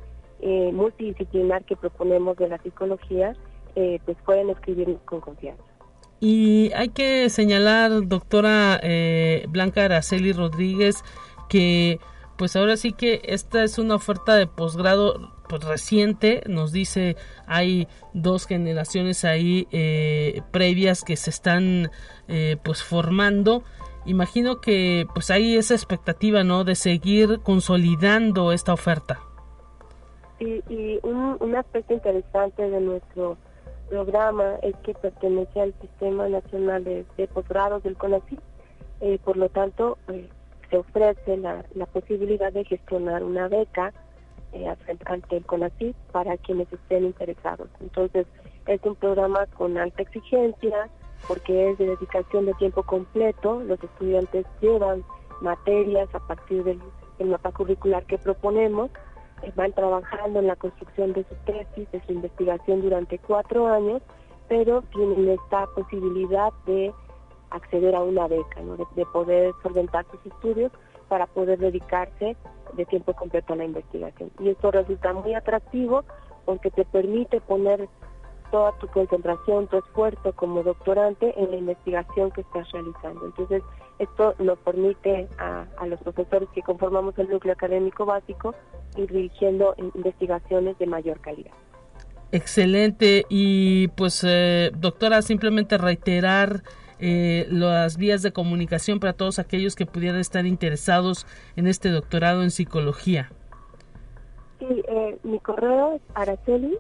[0.45, 3.35] eh, multidisciplinar que proponemos de la psicología,
[3.75, 5.65] eh, pues pueden escribirnos con confianza.
[6.21, 11.03] Y hay que señalar, doctora eh, Blanca Araceli Rodríguez,
[11.49, 11.99] que
[12.37, 16.43] pues ahora sí que esta es una oferta de posgrado pues reciente.
[16.47, 17.17] Nos dice
[17.47, 21.91] hay dos generaciones ahí eh, previas que se están
[22.29, 23.63] eh, pues formando.
[24.05, 29.21] Imagino que pues hay esa expectativa no de seguir consolidando esta oferta
[30.39, 33.37] sí y un, aspecto interesante de nuestro
[33.89, 38.41] programa es que pertenece al Sistema Nacional de, Posgrados del CONACYT,
[39.01, 40.29] eh, por lo tanto eh,
[40.71, 43.93] se ofrece la, la, posibilidad de gestionar una beca
[44.53, 44.75] eh,
[45.07, 47.69] ante el CONACYT para quienes estén interesados.
[47.81, 48.27] Entonces
[48.67, 50.89] es un programa con alta exigencia
[51.29, 55.05] porque es de dedicación de tiempo completo, los estudiantes llevan
[55.41, 56.81] materias a partir del
[57.25, 58.91] mapa curricular que proponemos
[59.55, 64.03] van trabajando en la construcción de su tesis, de su investigación durante cuatro años,
[64.49, 66.93] pero tienen esta posibilidad de
[67.51, 68.61] acceder a una beca,
[68.97, 70.73] de, poder solventar sus estudios
[71.09, 72.37] para poder dedicarse
[72.73, 74.31] de tiempo completo a la investigación.
[74.41, 76.05] Y esto resulta muy atractivo
[76.45, 77.89] porque te permite poner
[78.55, 83.27] toda tu concentración, tu esfuerzo como doctorante en la investigación que estás realizando.
[83.27, 83.65] Entonces,
[83.99, 88.55] esto nos permite a, los profesores que conformamos el núcleo académico básico
[88.97, 91.51] ir dirigiendo investigaciones de mayor calidad.
[92.31, 93.25] Excelente.
[93.29, 96.63] Y pues, eh, doctora, simplemente reiterar
[97.01, 101.27] eh, las vías de comunicación para todos aquellos que pudieran estar interesados
[101.57, 103.33] en este doctorado en psicología.
[104.61, 106.79] Sí, eh, mi correo es araceli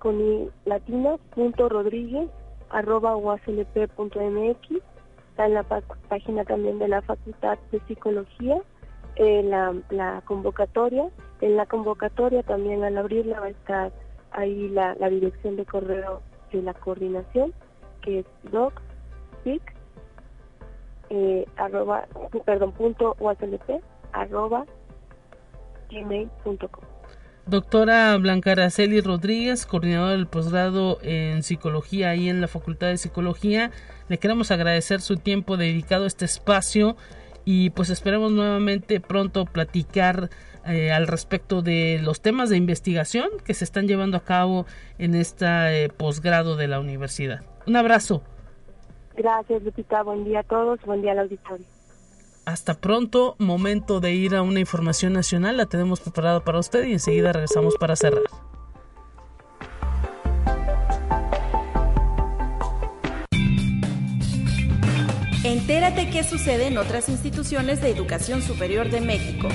[0.00, 2.28] con mi latina punto rodríguez
[2.70, 3.14] arroba
[5.30, 8.60] está en la página también de la Facultad de Psicología,
[9.16, 11.08] eh, la, convocatoria.
[11.40, 13.92] En la convocatoria también al abrirla va a estar
[14.32, 16.22] ahí la, dirección de correo
[16.52, 17.52] de la coordinación,
[18.02, 19.62] que es docpic,
[21.10, 22.06] eh, arroba,
[22.44, 23.16] perdón, punto
[24.12, 24.64] arroba
[25.90, 26.89] gmail.com.
[27.46, 33.70] Doctora Blanca Araceli Rodríguez, coordinadora del posgrado en psicología ahí en la Facultad de Psicología,
[34.08, 36.96] le queremos agradecer su tiempo dedicado a este espacio
[37.44, 40.30] y pues esperemos nuevamente pronto platicar
[40.66, 44.66] eh, al respecto de los temas de investigación que se están llevando a cabo
[44.98, 47.40] en este posgrado de la universidad.
[47.66, 48.22] Un abrazo.
[49.16, 50.02] Gracias, Lupita.
[50.02, 50.80] Buen día a todos.
[50.84, 51.66] Buen día al auditorio.
[52.44, 56.92] Hasta pronto, momento de ir a una información nacional, la tenemos preparada para usted y
[56.92, 58.22] enseguida regresamos para cerrar.
[65.44, 69.48] Entérate qué sucede en otras instituciones de educación superior de México.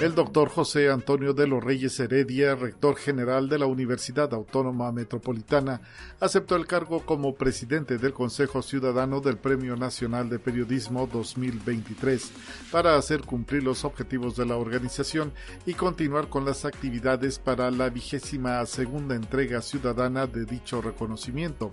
[0.00, 5.80] El doctor José Antonio de los Reyes Heredia, rector general de la Universidad Autónoma Metropolitana,
[6.20, 12.30] aceptó el cargo como presidente del Consejo Ciudadano del Premio Nacional de Periodismo 2023
[12.70, 15.32] para hacer cumplir los objetivos de la organización
[15.66, 21.72] y continuar con las actividades para la vigésima segunda entrega ciudadana de dicho reconocimiento.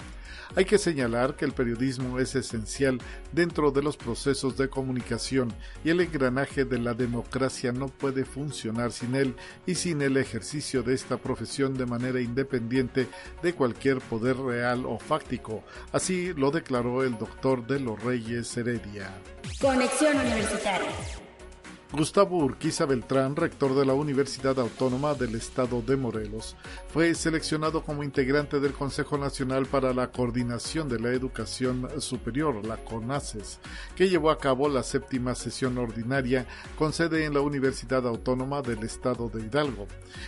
[0.55, 2.99] Hay que señalar que el periodismo es esencial
[3.32, 5.53] dentro de los procesos de comunicación
[5.84, 9.36] y el engranaje de la democracia no puede funcionar sin él
[9.66, 13.07] y sin el ejercicio de esta profesión de manera independiente
[13.41, 15.63] de cualquier poder real o fáctico.
[15.91, 19.09] Así lo declaró el doctor de los Reyes Heredia.
[19.59, 20.91] Conexión Universitaria.
[21.91, 26.57] Gustavo Urquiza Beltrán, rector de la Universidad Autónoma del Estado de Morelos,
[26.95, 32.77] fue seleccionado como integrante del Consejo Nacional para la Coordinación de la Educación Superior, la
[32.77, 33.59] CONACES,
[33.97, 38.81] que llevó a cabo la séptima sesión ordinaria con sede en la Universidad Autónoma del
[38.83, 39.87] Estado de Hidalgo.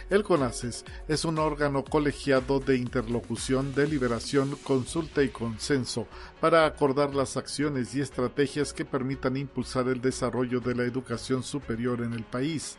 [0.10, 6.06] El CONACES es un órgano colegiado de interlocución, deliberación, consulta y consenso
[6.42, 12.02] para acordar las acciones y estrategias que permitan impulsar el desarrollo de la educación superior
[12.02, 12.78] en el país.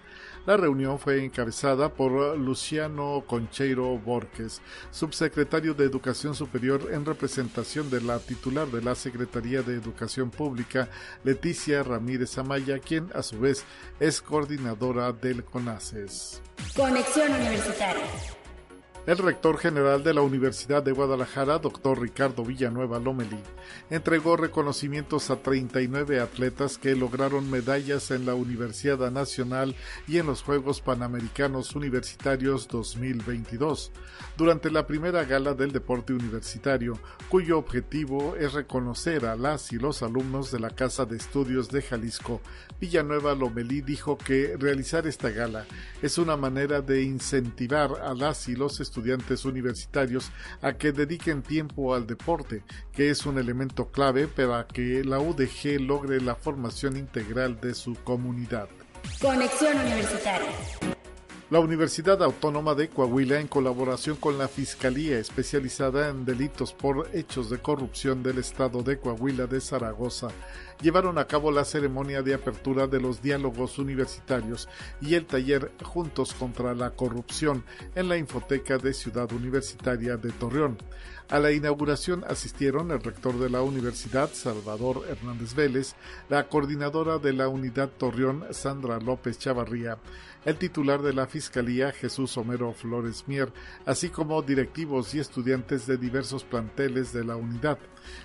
[0.49, 8.01] La reunión fue encabezada por Luciano Concheiro Borges, subsecretario de Educación Superior en representación de
[8.01, 10.89] la titular de la Secretaría de Educación Pública,
[11.23, 13.67] Leticia Ramírez Amaya, quien a su vez
[14.01, 16.41] es coordinadora del CONACES.
[16.75, 18.38] Conexión Universitaria.
[19.09, 23.39] El rector general de la Universidad de Guadalajara, doctor Ricardo Villanueva Lomelí,
[23.89, 29.75] entregó reconocimientos a 39 atletas que lograron medallas en la Universidad Nacional
[30.07, 33.93] y en los Juegos Panamericanos Universitarios 2022,
[34.39, 36.97] durante la primera gala del deporte universitario,
[37.28, 41.82] cuyo objetivo es reconocer a las y los alumnos de la Casa de Estudios de
[41.82, 42.41] Jalisco.
[42.80, 45.66] Villanueva Lomelí dijo que realizar esta gala
[46.03, 50.30] es una manera de incentivar a las y los estudiantes universitarios
[50.62, 52.62] a que dediquen tiempo al deporte,
[52.93, 57.95] que es un elemento clave para que la UDG logre la formación integral de su
[58.05, 58.68] comunidad.
[59.20, 60.98] Conexión Universitaria.
[61.51, 67.49] La Universidad Autónoma de Coahuila, en colaboración con la Fiscalía Especializada en Delitos por Hechos
[67.49, 70.29] de Corrupción del Estado de Coahuila de Zaragoza,
[70.83, 74.69] llevaron a cabo la ceremonia de apertura de los diálogos universitarios
[75.01, 80.77] y el taller Juntos contra la Corrupción en la Infoteca de Ciudad Universitaria de Torreón.
[81.31, 85.95] A la inauguración asistieron el rector de la universidad, Salvador Hernández Vélez,
[86.31, 89.99] la coordinadora de la unidad Torreón, Sandra López Chavarría,
[90.49, 93.53] el titular de la Fiscalía, Jesús Homero Flores Mier,
[93.85, 97.79] así como directivos y estudiantes de diversos planteles de la unidad.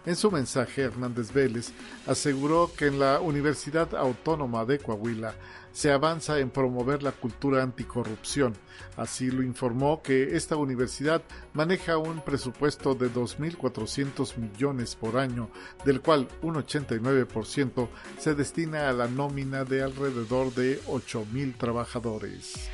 [0.05, 1.73] En su mensaje, Hernández Vélez
[2.07, 5.35] aseguró que en la Universidad Autónoma de Coahuila
[5.73, 8.53] se avanza en promover la cultura anticorrupción.
[8.95, 11.21] Así lo informó que esta universidad
[11.53, 15.49] maneja un presupuesto de 2.400 millones por año,
[15.83, 22.69] del cual un 89% se destina a la nómina de alrededor de 8.000 trabajadores.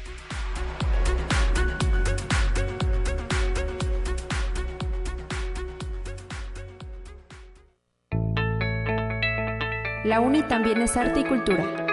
[10.05, 11.88] La UNI también es arte y cultura.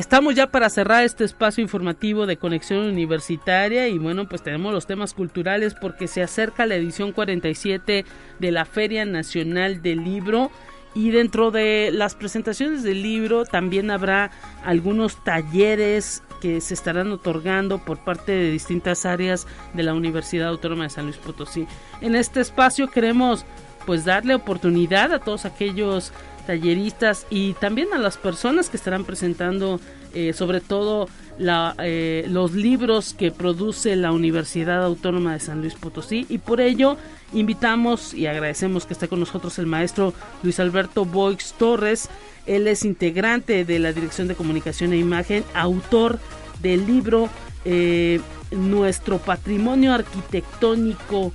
[0.00, 4.86] Estamos ya para cerrar este espacio informativo de conexión universitaria y bueno, pues tenemos los
[4.86, 8.06] temas culturales porque se acerca la edición 47
[8.38, 10.50] de la Feria Nacional del Libro
[10.94, 14.30] y dentro de las presentaciones del libro también habrá
[14.64, 20.84] algunos talleres que se estarán otorgando por parte de distintas áreas de la Universidad Autónoma
[20.84, 21.66] de San Luis Potosí.
[22.00, 23.44] En este espacio queremos
[23.84, 26.12] pues darle oportunidad a todos aquellos
[26.50, 29.78] talleristas y también a las personas que estarán presentando
[30.14, 36.26] eh, sobre todo eh, los libros que produce la Universidad Autónoma de San Luis Potosí
[36.28, 36.96] y por ello
[37.32, 42.08] invitamos y agradecemos que esté con nosotros el maestro Luis Alberto Boix Torres.
[42.46, 46.18] Él es integrante de la Dirección de Comunicación e Imagen, autor
[46.60, 47.28] del libro
[47.64, 48.20] eh,
[48.50, 51.32] Nuestro Patrimonio Arquitectónico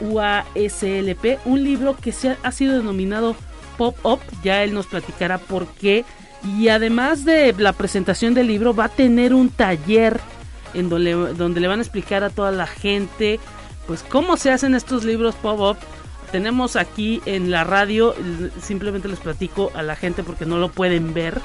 [0.00, 3.34] UASLP, un libro que se ha sido denominado
[3.76, 6.04] pop-up, ya él nos platicará por qué.
[6.58, 10.20] Y además de la presentación del libro, va a tener un taller
[10.74, 13.40] en donde, donde le van a explicar a toda la gente,
[13.86, 15.78] pues cómo se hacen estos libros pop-up.
[16.32, 18.14] Tenemos aquí en la radio,
[18.60, 21.40] simplemente les platico a la gente porque no lo pueden ver,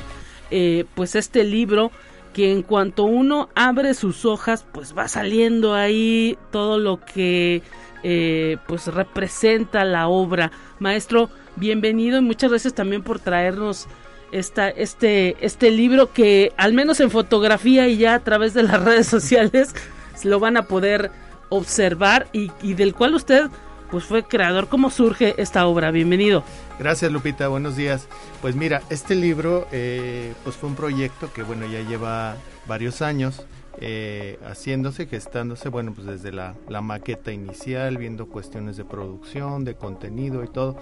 [0.50, 1.92] eh, pues este libro
[2.34, 7.62] que en cuanto uno abre sus hojas, pues va saliendo ahí todo lo que
[8.04, 10.52] eh, pues representa la obra.
[10.80, 11.30] Maestro,
[11.60, 13.88] bienvenido y muchas gracias también por traernos
[14.32, 18.82] esta, este, este libro que al menos en fotografía y ya a través de las
[18.84, 19.76] redes sociales
[20.24, 21.12] lo van a poder
[21.50, 23.50] observar y, del cual usted
[23.92, 24.68] pues fue creador.
[24.68, 25.90] ¿Cómo surge esta obra?
[25.90, 26.44] Bienvenido.
[26.78, 28.08] Gracias Lupita, buenos días.
[28.42, 32.38] Pues mira, este libro eh, pues fue un proyecto que bueno ya lleva
[32.68, 33.44] varios años
[33.82, 40.44] eh, haciéndose, gestándose, bueno pues desde la, maqueta inicial, viendo cuestiones de producción, de contenido
[40.44, 40.78] y todo.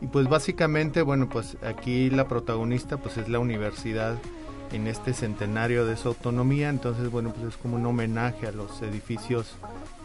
[0.00, 4.18] Y pues básicamente, bueno, pues aquí la protagonista pues es la universidad
[4.72, 8.82] en este centenario de su autonomía, entonces bueno, pues es como un homenaje a los
[8.82, 9.54] edificios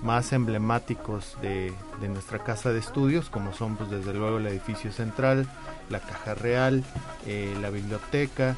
[0.03, 1.73] más emblemáticos de,
[2.07, 5.47] nuestra casa de estudios, como son pues desde luego el edificio central,
[5.89, 6.83] la Caja Real,
[7.25, 8.55] eh, la biblioteca,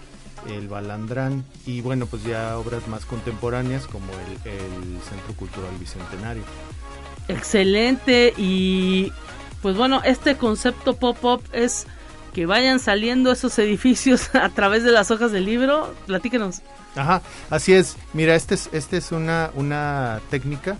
[0.49, 6.43] el Balandrán y bueno, pues ya obras más contemporáneas como el, el Centro Cultural Bicentenario.
[7.27, 9.11] Excelente y
[9.61, 11.85] pues bueno, este concepto pop-up es
[12.33, 15.93] que vayan saliendo esos edificios a través de las hojas del libro.
[16.07, 16.61] Platíquenos.
[16.95, 17.97] Ajá, así es.
[18.13, 20.77] Mira, este es, este es una, una técnica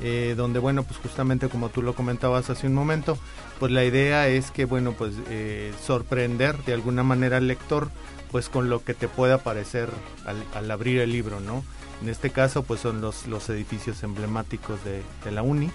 [0.00, 3.18] eh, donde, bueno, pues justamente como tú lo comentabas hace un momento,
[3.60, 7.90] pues la idea es que, bueno, pues eh, sorprender de alguna manera al lector,
[8.34, 9.88] pues con lo que te pueda parecer
[10.26, 11.62] al, abrir el libro, ¿no?
[12.02, 15.70] En este caso, pues son los, los edificios emblemáticos de, la UNI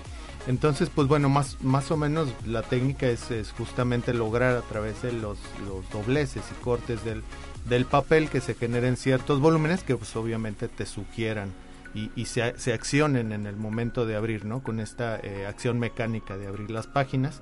[0.46, 5.02] Entonces, pues bueno, más, más o menos la técnica es, es justamente lograr a través
[5.02, 7.24] de los, los dobleces y cortes del,
[7.70, 11.54] del papel que se generen ciertos volúmenes que pues obviamente te sugieran
[11.96, 14.62] y, y se, se, accionen en el momento de abrir, ¿no?
[14.62, 17.42] Con esta eh, acción mecánica de abrir las páginas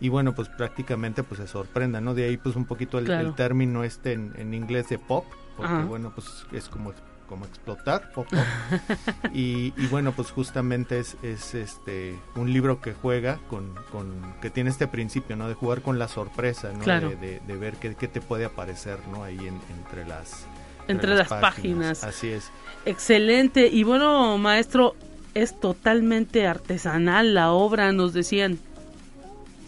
[0.00, 2.14] y bueno, pues prácticamente pues se sorprenda, ¿no?
[2.14, 3.28] De ahí pues un poquito el, Claro.
[3.28, 5.24] el término este en, en inglés de pop,
[5.56, 5.84] porque Ajá.
[5.84, 6.92] bueno, pues es como
[7.28, 8.38] como explotar pop, pop.
[9.34, 14.48] y, y bueno pues justamente es, es este un libro que juega con, con que
[14.48, 17.10] tiene este principio no de jugar con la sorpresa no Claro.
[17.10, 20.46] de, de- de ver qué, qué te puede aparecer no ahí en- entre las
[20.86, 22.02] Entre las páginas.
[22.02, 22.50] así es
[22.86, 23.66] Excelente.
[23.66, 24.94] Y bueno, maestro,
[25.34, 28.58] es totalmente artesanal la obra, nos decían.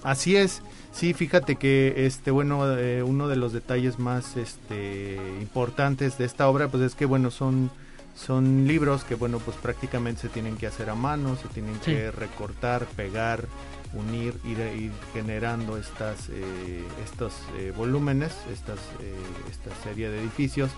[0.03, 0.63] Así es.
[0.93, 6.49] Sí, fíjate que este bueno eh, uno de los detalles más este importantes de esta
[6.49, 7.71] obra pues es que bueno son
[8.17, 11.93] son libros que bueno pues prácticamente se tienen que hacer a mano, se tienen Sí.
[11.93, 13.45] que recortar, pegar,
[13.93, 19.15] unir, ir, ir generando estas eh, estos eh, volúmenes, estas eh,
[19.51, 20.71] esta serie de edificios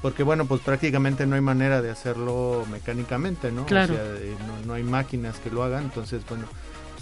[0.00, 3.66] porque bueno pues prácticamente no hay manera de hacerlo mecánicamente, ¿no?
[3.66, 3.94] Claro.
[3.94, 6.44] O sea, eh, no, no hay máquinas que lo hagan, entonces bueno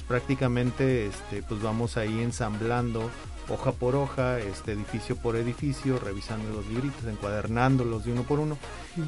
[0.08, 3.08] prácticamente este pues vamos ahí ensamblando
[3.48, 8.58] hoja por hoja, este edificio por edificio, revisando los libritos, encuadernándolos de uno por uno.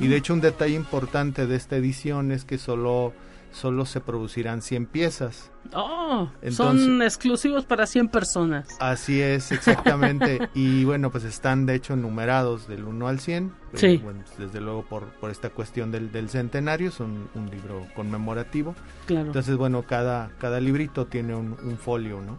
[0.01, 3.13] Y de hecho un detalle importante de esta edición es que solo
[3.53, 5.51] solo se producirán 100 piezas.
[5.75, 8.69] Oh, son Entonces- exclusivos para 100 personas.
[8.81, 10.49] Así es, exactamente.
[10.55, 13.53] y bueno, pues están de hecho numerados del 1 al 100.
[13.73, 13.97] Eh, Sí.
[13.99, 18.75] bueno, pues, desde luego por, por esta cuestión del, del centenario, son un libro conmemorativo.
[19.07, 19.27] Claro.
[19.27, 22.39] Entonces, bueno, cada, cada librito tiene un, un folio, ¿no?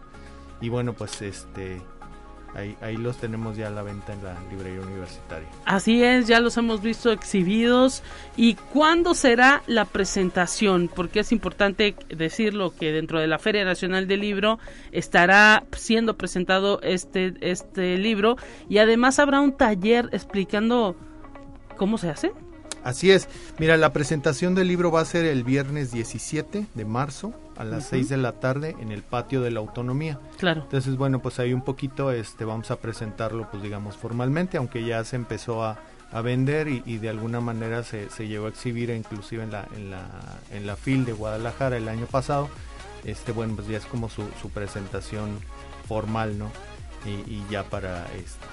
[0.60, 1.82] Y bueno, pues este
[2.54, 5.48] ahí, ahí los tenemos ya a la venta en la librería universitaria.
[5.64, 8.02] Así es, ya los hemos visto exhibidos.
[8.36, 10.90] ¿Y cuándo será la presentación?
[10.94, 14.58] Porque es importante decirlo que dentro de la Feria Nacional del Libro
[14.90, 18.36] estará siendo presentado este, este libro
[18.68, 20.96] y además habrá un taller explicando
[21.76, 22.32] cómo se hace.
[22.84, 23.28] Así es.
[23.58, 27.80] Mira, la presentación del libro va a ser el viernes 17 de marzo a las
[27.84, 27.90] Ujú.
[27.96, 30.18] 6 de la tarde en el patio de la autonomía.
[30.38, 30.62] Claro.
[30.62, 35.04] Entonces, bueno, pues ahí un poquito este, vamos a presentarlo, pues digamos, formalmente, aunque ya
[35.04, 35.78] se empezó a,
[36.12, 39.66] a vender y, y de alguna manera se, se llegó a exhibir inclusive en la,
[39.74, 40.04] en la,
[40.50, 42.48] en la FIL de Guadalajara el año pasado.
[43.04, 45.38] Este, bueno, pues ya es como su, su presentación
[45.88, 46.50] formal, ¿no?
[47.04, 48.46] Y, y ya para este,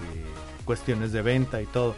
[0.66, 1.96] cuestiones de venta y todo.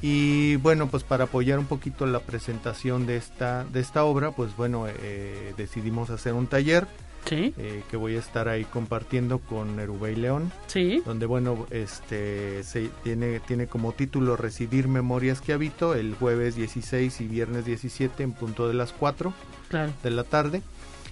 [0.00, 4.56] Y bueno, pues para apoyar un poquito la presentación de esta, de esta obra, pues
[4.56, 6.86] bueno, eh, decidimos hacer un taller
[7.24, 11.02] Sí, eh, que voy a estar ahí compartiendo con Nerubey León, sí.
[11.04, 17.20] donde bueno, este se tiene tiene como título Residir Memorias que habito el jueves 16
[17.20, 19.34] y viernes 17 en punto de las 4
[19.68, 19.92] Claro.
[20.02, 20.62] de la tarde.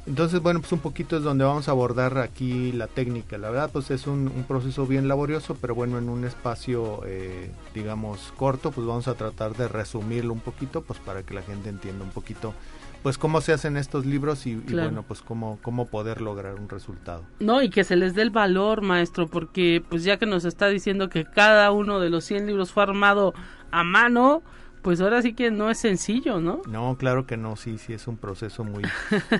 [0.06, 3.38] Entonces, bueno, pues un poquito es donde vamos a abordar aquí la técnica.
[3.38, 7.50] La verdad, pues es un, un proceso bien laborioso, pero bueno, en un espacio, eh,
[7.74, 11.70] digamos, corto, pues vamos a tratar de resumirlo un poquito, pues para que la gente
[11.70, 12.54] entienda un poquito,
[13.02, 17.22] pues cómo se hacen estos libros y, bueno, pues cómo, cómo poder lograr un resultado.
[17.40, 20.68] No, y que se les dé el valor, maestro, porque pues ya que nos está
[20.68, 23.34] diciendo que cada uno de los 100 libros fue armado
[23.70, 24.42] a mano,
[24.86, 26.62] pues ahora sí que no es sencillo, ¿no?
[26.68, 28.84] No, claro que no, sí, sí es un proceso muy,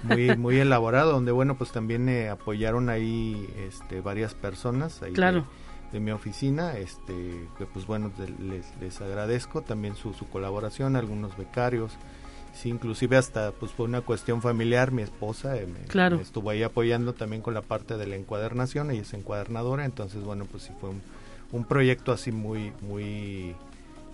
[0.02, 5.12] muy, muy elaborado, donde bueno, pues también eh, apoyaron ahí, este, varias personas ahí
[5.92, 10.96] de- mi oficina, este, que pues bueno, de- les, les agradezco también su, su colaboración,
[10.96, 11.92] algunos becarios,
[12.52, 16.16] sí, inclusive hasta pues fue una cuestión familiar, mi esposa eh, me, Claro.
[16.16, 20.24] me estuvo ahí apoyando también con la parte de la encuadernación, ella es encuadernadora, entonces
[20.24, 21.02] bueno, pues sí fue un,
[21.52, 23.54] un proyecto así muy, muy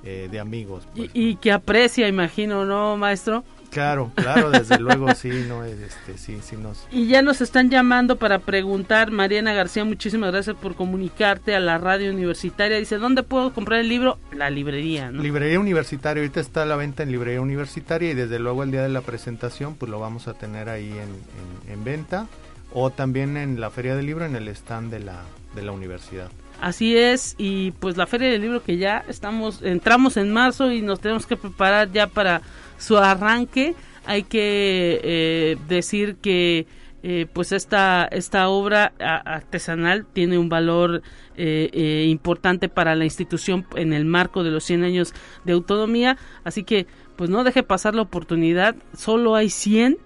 [0.04, 0.84] eh, de amigos.
[0.94, 3.44] Y, pues, y que aprecia, imagino, ¿no, maestro?
[3.70, 6.86] Claro, claro, desde luego sí, no, es, este, sí, sí nos.
[6.90, 11.78] Y ya nos están llamando para preguntar, Mariana García, muchísimas gracias por comunicarte a la
[11.78, 12.78] radio universitaria.
[12.78, 14.18] Dice, ¿dónde puedo comprar el libro?
[14.36, 15.22] La librería, ¿no?
[15.22, 18.82] Librería Universitaria, ahorita está a la venta en Librería Universitaria y desde luego el día
[18.82, 22.26] de la presentación pues lo vamos a tener ahí en, en- en venta
[22.74, 25.22] o también en la Feria del Libro en el stand de la,
[25.54, 26.28] de la universidad.
[26.62, 30.80] Así es, y pues la Feria del Libro que ya estamos, entramos en marzo y
[30.80, 32.40] nos tenemos que preparar ya para
[32.78, 33.74] su arranque.
[34.06, 36.68] Hay que eh, decir que
[37.02, 41.02] eh, pues esta, esta obra artesanal tiene un valor
[41.36, 46.16] eh, eh, importante para la institución en el marco de los 100 años de autonomía,
[46.44, 46.86] así que
[47.16, 49.98] pues no deje pasar la oportunidad, solo hay 100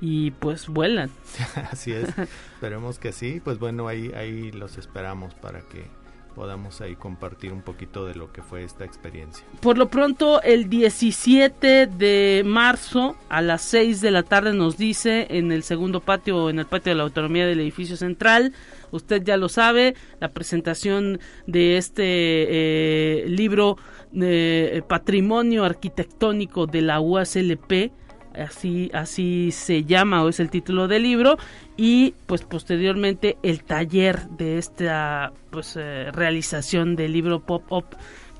[0.00, 1.10] y pues vuelan.
[1.72, 2.08] Así es,
[2.54, 6.03] esperemos que sí, pues bueno, ahí, ahí los esperamos para que
[6.34, 9.46] podamos ahí compartir un poquito de lo que fue esta experiencia.
[9.60, 15.26] Por lo pronto, el 17 de marzo a las 6 de la tarde nos dice
[15.30, 18.52] en el segundo patio, en el patio de la autonomía del edificio central,
[18.90, 23.76] usted ya lo sabe, la presentación de este eh, libro
[24.12, 27.92] de Patrimonio Arquitectónico de la UASLP,
[28.34, 31.38] así así se llama o es el título del libro
[31.76, 37.86] y pues posteriormente el taller de esta pues eh, realización del libro pop up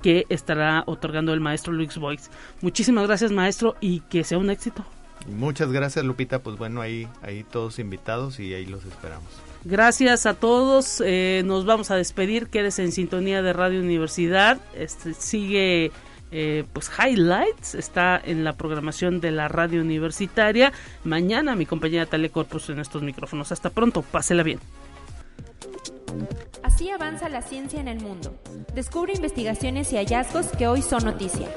[0.03, 2.31] que estará otorgando el maestro Luis Boyce.
[2.61, 4.85] Muchísimas gracias maestro y que sea un éxito.
[5.27, 9.29] Muchas gracias Lupita, pues bueno ahí ahí todos invitados y ahí los esperamos.
[9.65, 15.15] Gracias a todos, eh, nos vamos a despedir, quédese en sintonía de Radio Universidad, este,
[15.15, 15.91] sigue
[16.37, 20.73] eh, pues Highlights está en la programación de la radio universitaria.
[21.05, 23.53] Mañana mi compañera Tale Corpus en estos micrófonos.
[23.53, 24.59] Hasta pronto, pásela bien.
[26.65, 28.37] Así avanza la ciencia en el mundo.
[28.75, 31.49] Descubre investigaciones y hallazgos que hoy son noticia.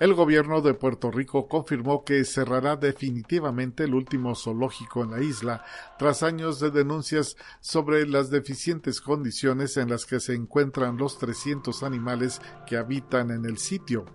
[0.00, 5.62] El gobierno de Puerto Rico confirmó que cerrará definitivamente el último zoológico en la isla
[5.98, 11.82] tras años de denuncias sobre las deficientes condiciones en las que se encuentran los 300
[11.82, 14.06] animales que habitan en el sitio.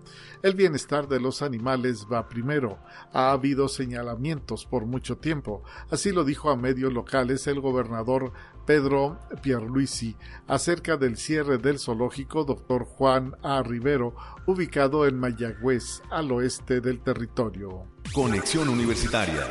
[0.42, 2.80] El bienestar de los animales va primero.
[3.14, 5.62] Ha habido señalamientos por mucho tiempo.
[5.92, 8.34] Así lo dijo a medios locales el gobernador
[8.66, 10.16] Pedro Pierluisi
[10.48, 12.86] acerca del cierre del zoológico Dr.
[12.86, 13.62] Juan A.
[13.62, 17.86] Rivero, ubicado en Mayagüez, al oeste del territorio.
[18.14, 19.48] Conexión Universitaria.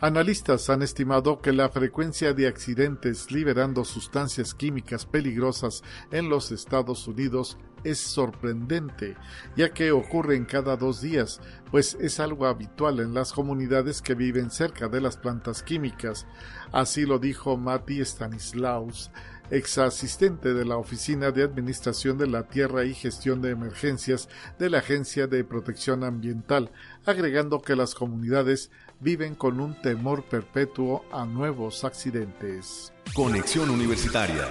[0.00, 7.08] Analistas han estimado que la frecuencia de accidentes liberando sustancias químicas peligrosas en los Estados
[7.08, 9.16] Unidos es sorprendente,
[9.56, 14.50] ya que ocurren cada dos días, pues es algo habitual en las comunidades que viven
[14.50, 16.26] cerca de las plantas químicas.
[16.72, 19.10] Así lo dijo Mati Stanislaus,
[19.50, 24.70] ex asistente de la Oficina de Administración de la Tierra y Gestión de Emergencias de
[24.70, 26.70] la Agencia de Protección Ambiental,
[27.06, 28.70] agregando que las comunidades
[29.00, 32.92] viven con un temor perpetuo a nuevos accidentes.
[33.14, 34.48] Conexión Universitaria.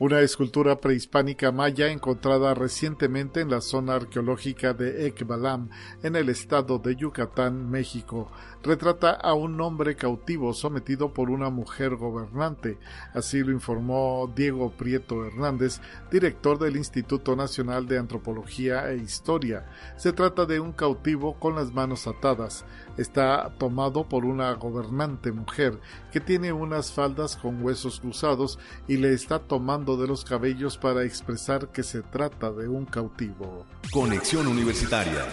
[0.00, 5.68] Una escultura prehispánica maya encontrada recientemente en la zona arqueológica de Ekbalam,
[6.02, 8.32] en el estado de Yucatán, México,
[8.62, 12.78] retrata a un hombre cautivo sometido por una mujer gobernante.
[13.14, 15.80] Así lo informó Diego Prieto Hernández,
[16.10, 19.66] director del Instituto Nacional de Antropología e Historia.
[19.96, 22.64] Se trata de un cautivo con las manos atadas.
[22.96, 25.80] Está tomado por una gobernante mujer
[26.12, 28.58] que tiene unas faldas con huesos cruzados
[28.88, 33.64] y le está tomando de los cabellos para expresar que se trata de un cautivo.
[33.92, 35.26] Conexión Universitaria.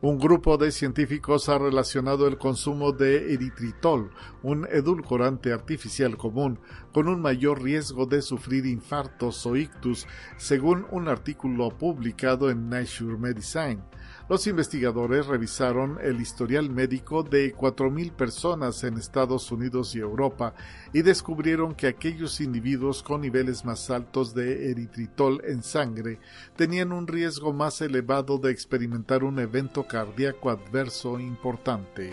[0.00, 4.12] Un grupo de científicos ha relacionado el consumo de eritritol,
[4.44, 6.60] un edulcorante artificial común,
[6.92, 13.16] con un mayor riesgo de sufrir infartos o ictus, según un artículo publicado en Nature
[13.18, 13.82] Medicine.
[14.28, 20.54] Los investigadores revisaron el historial médico de 4.000 personas en Estados Unidos y Europa
[20.92, 26.20] y descubrieron que aquellos individuos con niveles más altos de eritritol en sangre
[26.56, 32.12] tenían un riesgo más elevado de experimentar un evento cardíaco adverso importante.